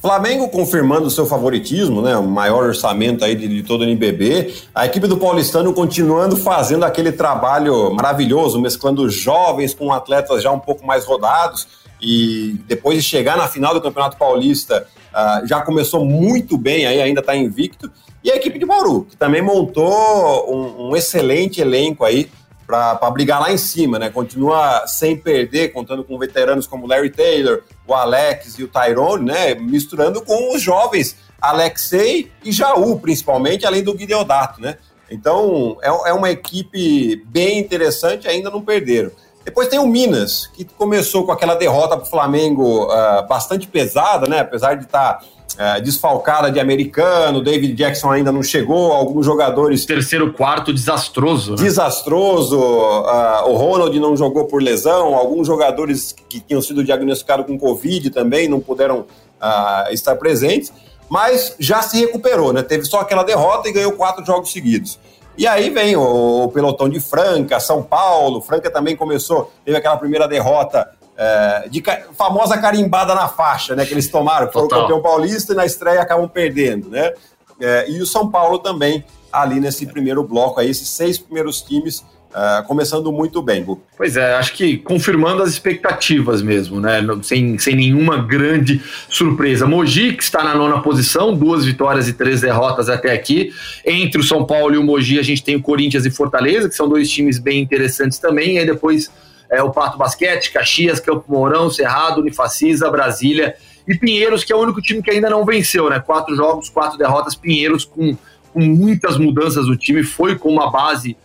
Flamengo 0.00 0.48
confirmando 0.48 1.10
seu 1.10 1.26
favoritismo, 1.26 2.00
né? 2.00 2.16
O 2.16 2.26
maior 2.26 2.64
orçamento 2.64 3.22
aí 3.22 3.34
de, 3.34 3.46
de, 3.46 3.62
todo 3.62 3.82
o 3.82 3.84
NBB. 3.84 4.54
A 4.74 4.86
equipe 4.86 5.06
do 5.06 5.18
Paulistano 5.18 5.74
continuando 5.74 6.36
fazendo 6.36 6.84
aquele 6.84 7.12
trabalho 7.12 7.92
maravilhoso, 7.92 8.58
mesclando 8.58 9.08
jovens 9.10 9.74
com 9.74 9.92
atletas 9.92 10.42
já 10.42 10.50
um 10.50 10.58
pouco 10.58 10.86
mais 10.86 11.04
rodados. 11.04 11.68
E 12.00 12.56
depois 12.66 12.96
de 12.96 13.02
chegar 13.02 13.36
na 13.36 13.46
final 13.46 13.74
do 13.74 13.80
Campeonato 13.80 14.16
Paulista, 14.16 14.86
uh, 15.12 15.46
já 15.46 15.60
começou 15.60 16.02
muito 16.02 16.56
bem, 16.56 16.86
aí 16.86 16.98
ainda 17.02 17.20
está 17.20 17.36
invicto. 17.36 17.90
E 18.24 18.30
a 18.30 18.36
equipe 18.36 18.58
de 18.58 18.64
Bauru, 18.64 19.04
que 19.04 19.18
também 19.18 19.42
montou 19.42 20.50
um, 20.50 20.88
um 20.88 20.96
excelente 20.96 21.60
elenco 21.60 22.04
aí 22.04 22.30
para 22.66 23.10
brigar 23.10 23.40
lá 23.40 23.52
em 23.52 23.58
cima, 23.58 23.98
né? 23.98 24.10
Continua 24.10 24.86
sem 24.86 25.16
perder, 25.16 25.72
contando 25.72 26.04
com 26.04 26.16
veteranos 26.18 26.66
como 26.66 26.86
Larry 26.86 27.10
Taylor, 27.10 27.62
o 27.90 27.94
Alex 27.94 28.58
e 28.58 28.64
o 28.64 28.68
Tyrone, 28.68 29.26
né? 29.26 29.54
Misturando 29.54 30.20
com 30.22 30.54
os 30.54 30.62
jovens 30.62 31.16
Alexei 31.40 32.30
e 32.44 32.52
Jaú, 32.52 32.98
principalmente, 33.00 33.66
além 33.66 33.82
do 33.82 33.94
Guideodato, 33.94 34.60
né? 34.60 34.76
Então 35.10 35.76
é, 35.82 35.88
é 35.88 36.12
uma 36.12 36.30
equipe 36.30 37.16
bem 37.26 37.58
interessante, 37.58 38.28
ainda 38.28 38.50
não 38.50 38.62
perderam. 38.62 39.10
Depois 39.44 39.68
tem 39.68 39.78
o 39.78 39.86
Minas, 39.86 40.48
que 40.52 40.64
começou 40.64 41.24
com 41.24 41.32
aquela 41.32 41.54
derrota 41.54 41.96
para 41.96 42.06
o 42.06 42.10
Flamengo 42.10 42.84
uh, 42.84 43.26
bastante 43.26 43.66
pesada, 43.66 44.28
né? 44.28 44.40
Apesar 44.40 44.74
de 44.74 44.84
estar 44.84 45.14
tá 45.14 45.24
é, 45.58 45.80
desfalcada 45.80 46.50
de 46.50 46.60
americano, 46.60 47.42
David 47.42 47.74
Jackson 47.74 48.10
ainda 48.10 48.30
não 48.30 48.42
chegou, 48.42 48.92
alguns 48.92 49.26
jogadores. 49.26 49.84
Terceiro 49.84 50.32
quarto 50.32 50.72
desastroso. 50.72 51.52
Né? 51.52 51.56
Desastroso. 51.58 52.58
Uh, 52.58 53.50
o 53.50 53.56
Ronald 53.56 53.98
não 53.98 54.16
jogou 54.16 54.46
por 54.46 54.62
lesão, 54.62 55.14
alguns 55.14 55.46
jogadores 55.46 56.14
que 56.28 56.40
tinham 56.40 56.62
sido 56.62 56.84
diagnosticados 56.84 57.46
com 57.46 57.58
Covid 57.58 58.10
também 58.10 58.48
não 58.48 58.60
puderam 58.60 59.00
uh, 59.00 59.92
estar 59.92 60.16
presentes, 60.16 60.72
mas 61.08 61.56
já 61.58 61.82
se 61.82 61.98
recuperou, 61.98 62.52
né? 62.52 62.62
Teve 62.62 62.84
só 62.84 63.00
aquela 63.00 63.22
derrota 63.22 63.68
e 63.68 63.72
ganhou 63.72 63.92
quatro 63.92 64.24
jogos 64.24 64.52
seguidos. 64.52 64.98
E 65.36 65.46
aí 65.46 65.70
vem 65.70 65.96
o, 65.96 66.44
o 66.44 66.48
pelotão 66.48 66.88
de 66.88 67.00
Franca, 67.00 67.58
São 67.60 67.82
Paulo. 67.82 68.40
Franca 68.40 68.70
também 68.70 68.96
começou, 68.96 69.50
teve 69.64 69.76
aquela 69.76 69.96
primeira 69.96 70.28
derrota 70.28 70.90
é, 71.16 71.68
de 71.68 71.82
famosa 72.16 72.58
carimbada 72.58 73.14
na 73.14 73.28
faixa, 73.28 73.76
né? 73.76 73.84
Que 73.84 73.92
eles 73.92 74.08
tomaram, 74.08 74.50
foram 74.50 74.68
campeão 74.68 75.02
paulista 75.02 75.52
e 75.52 75.56
na 75.56 75.66
estreia 75.66 76.00
acabam 76.00 76.28
perdendo, 76.28 76.88
né? 76.88 77.12
É, 77.60 77.90
e 77.90 78.00
o 78.00 78.06
São 78.06 78.30
Paulo 78.30 78.58
também 78.58 79.04
ali 79.30 79.60
nesse 79.60 79.86
primeiro 79.86 80.24
bloco 80.24 80.60
aí, 80.60 80.70
esses 80.70 80.88
seis 80.88 81.18
primeiros 81.18 81.62
times 81.62 82.04
Uh, 82.30 82.64
começando 82.68 83.10
muito 83.10 83.42
bem. 83.42 83.66
Pois 83.96 84.16
é, 84.16 84.34
acho 84.36 84.52
que 84.52 84.76
confirmando 84.78 85.42
as 85.42 85.50
expectativas 85.50 86.40
mesmo, 86.40 86.80
né? 86.80 87.00
Sem, 87.24 87.58
sem 87.58 87.74
nenhuma 87.74 88.18
grande 88.18 88.80
surpresa. 89.08 89.66
Mogi, 89.66 90.12
que 90.12 90.22
está 90.22 90.44
na 90.44 90.54
nona 90.54 90.80
posição, 90.80 91.34
duas 91.34 91.64
vitórias 91.64 92.06
e 92.06 92.12
três 92.12 92.40
derrotas 92.40 92.88
até 92.88 93.12
aqui. 93.12 93.52
Entre 93.84 94.20
o 94.20 94.22
São 94.22 94.46
Paulo 94.46 94.76
e 94.76 94.78
o 94.78 94.82
Mogi, 94.84 95.18
a 95.18 95.24
gente 95.24 95.42
tem 95.42 95.56
o 95.56 95.60
Corinthians 95.60 96.06
e 96.06 96.10
Fortaleza, 96.10 96.68
que 96.68 96.76
são 96.76 96.88
dois 96.88 97.10
times 97.10 97.36
bem 97.36 97.60
interessantes 97.60 98.18
também. 98.18 98.54
E 98.54 98.58
aí 98.60 98.66
depois 98.66 99.10
é, 99.50 99.60
o 99.60 99.70
Pato 99.70 99.98
Basquete, 99.98 100.52
Caxias, 100.52 101.00
Campo 101.00 101.24
Mourão, 101.26 101.68
Cerrado, 101.68 102.20
Unifacisa, 102.20 102.88
Brasília 102.88 103.56
e 103.88 103.96
Pinheiros, 103.96 104.44
que 104.44 104.52
é 104.52 104.56
o 104.56 104.60
único 104.60 104.80
time 104.80 105.02
que 105.02 105.10
ainda 105.10 105.28
não 105.28 105.44
venceu, 105.44 105.90
né? 105.90 105.98
Quatro 105.98 106.36
jogos, 106.36 106.68
quatro 106.68 106.96
derrotas. 106.96 107.34
Pinheiros 107.34 107.84
com, 107.84 108.16
com 108.52 108.60
muitas 108.60 109.18
mudanças 109.18 109.66
no 109.66 109.76
time, 109.76 110.04
foi 110.04 110.36
com 110.36 110.48
uma 110.48 110.70
base 110.70 111.16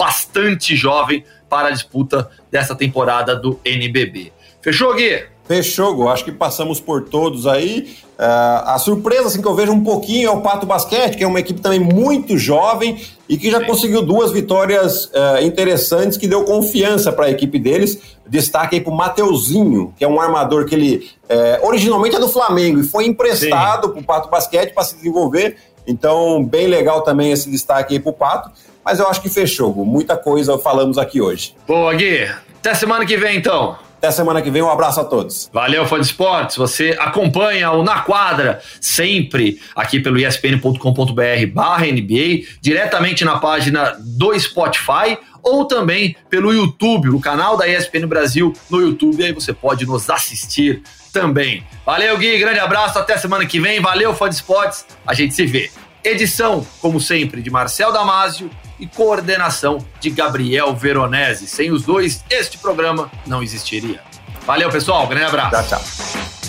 bastante 0.00 0.74
jovem 0.74 1.22
para 1.46 1.68
a 1.68 1.70
disputa 1.70 2.30
dessa 2.50 2.74
temporada 2.74 3.36
do 3.36 3.60
NBB. 3.62 4.32
Fechou, 4.62 4.94
Gui? 4.94 5.24
Fechou, 5.46 5.94
Gu. 5.94 6.08
Acho 6.08 6.24
que 6.24 6.32
passamos 6.32 6.80
por 6.80 7.02
todos 7.02 7.46
aí. 7.46 7.96
Uh, 8.18 8.64
a 8.64 8.78
surpresa 8.78 9.26
assim, 9.26 9.42
que 9.42 9.48
eu 9.48 9.54
vejo 9.54 9.72
um 9.72 9.84
pouquinho 9.84 10.28
é 10.28 10.30
o 10.30 10.40
Pato 10.40 10.64
Basquete, 10.64 11.18
que 11.18 11.24
é 11.24 11.26
uma 11.26 11.40
equipe 11.40 11.60
também 11.60 11.80
muito 11.80 12.38
jovem 12.38 13.04
e 13.28 13.36
que 13.36 13.50
já 13.50 13.58
Sim. 13.58 13.66
conseguiu 13.66 14.00
duas 14.00 14.32
vitórias 14.32 15.06
uh, 15.06 15.42
interessantes 15.42 16.16
que 16.16 16.26
deu 16.26 16.44
confiança 16.44 17.12
para 17.12 17.26
a 17.26 17.30
equipe 17.30 17.58
deles. 17.58 17.98
Destaque 18.26 18.76
aí 18.76 18.80
para 18.80 18.92
o 18.92 18.96
Mateuzinho, 18.96 19.92
que 19.98 20.04
é 20.04 20.08
um 20.08 20.18
armador 20.18 20.64
que 20.64 20.74
ele 20.74 21.10
uh, 21.28 21.66
originalmente 21.66 22.16
é 22.16 22.20
do 22.20 22.28
Flamengo 22.28 22.80
e 22.80 22.84
foi 22.84 23.04
emprestado 23.04 23.90
para 23.90 24.00
o 24.00 24.04
Pato 24.04 24.30
Basquete 24.30 24.72
para 24.72 24.84
se 24.84 24.96
desenvolver. 24.96 25.56
Então, 25.86 26.44
bem 26.44 26.68
legal 26.68 27.02
também 27.02 27.32
esse 27.32 27.50
destaque 27.50 27.94
aí 27.94 28.00
para 28.00 28.10
o 28.10 28.14
Pato. 28.14 28.50
Mas 28.84 28.98
eu 28.98 29.08
acho 29.08 29.20
que 29.20 29.28
fechou, 29.28 29.72
Gu. 29.72 29.84
Muita 29.84 30.16
coisa 30.16 30.58
falamos 30.58 30.98
aqui 30.98 31.20
hoje. 31.20 31.54
Boa, 31.66 31.94
Gui. 31.94 32.28
Até 32.58 32.74
semana 32.74 33.06
que 33.06 33.16
vem, 33.16 33.36
então. 33.36 33.76
Até 34.00 34.10
semana 34.10 34.40
que 34.40 34.50
vem, 34.50 34.62
um 34.62 34.70
abraço 34.70 34.98
a 34.98 35.04
todos. 35.04 35.50
Valeu, 35.52 35.86
fã 35.86 36.00
de 36.00 36.06
esportes. 36.06 36.56
Você 36.56 36.96
acompanha 36.98 37.70
o 37.72 37.82
Na 37.82 38.00
Quadra 38.00 38.62
sempre 38.80 39.60
aqui 39.76 40.00
pelo 40.00 40.18
espn.com.br 40.18 41.46
barra 41.52 41.84
NBA, 41.84 42.46
diretamente 42.62 43.26
na 43.26 43.38
página 43.38 43.94
do 44.00 44.38
Spotify 44.40 45.18
ou 45.42 45.66
também 45.66 46.16
pelo 46.30 46.50
YouTube, 46.50 47.08
no 47.08 47.20
canal 47.20 47.58
da 47.58 47.68
ESPN 47.68 48.06
Brasil 48.06 48.54
no 48.70 48.80
YouTube. 48.80 49.22
Aí 49.22 49.32
você 49.32 49.52
pode 49.52 49.84
nos 49.84 50.08
assistir 50.08 50.82
também. 51.12 51.62
Valeu, 51.84 52.16
Gui. 52.16 52.38
Grande 52.38 52.58
abraço. 52.58 52.98
Até 52.98 53.18
semana 53.18 53.44
que 53.44 53.60
vem. 53.60 53.80
Valeu, 53.80 54.14
fã 54.14 54.30
de 54.30 54.36
esportes. 54.36 54.86
A 55.06 55.12
gente 55.12 55.34
se 55.34 55.44
vê. 55.44 55.70
Edição, 56.02 56.66
como 56.80 56.98
sempre, 56.98 57.42
de 57.42 57.50
Marcel 57.50 57.92
Damasio 57.92 58.50
e 58.80 58.86
coordenação 58.86 59.78
de 60.00 60.10
Gabriel 60.10 60.74
Veronese. 60.74 61.46
Sem 61.46 61.70
os 61.70 61.84
dois, 61.84 62.24
este 62.30 62.58
programa 62.58 63.10
não 63.26 63.42
existiria. 63.42 64.00
Valeu, 64.46 64.70
pessoal. 64.70 65.06
Grande 65.06 65.26
abraço. 65.26 65.68
Tchau, 65.68 65.78
tchau. 65.78 66.39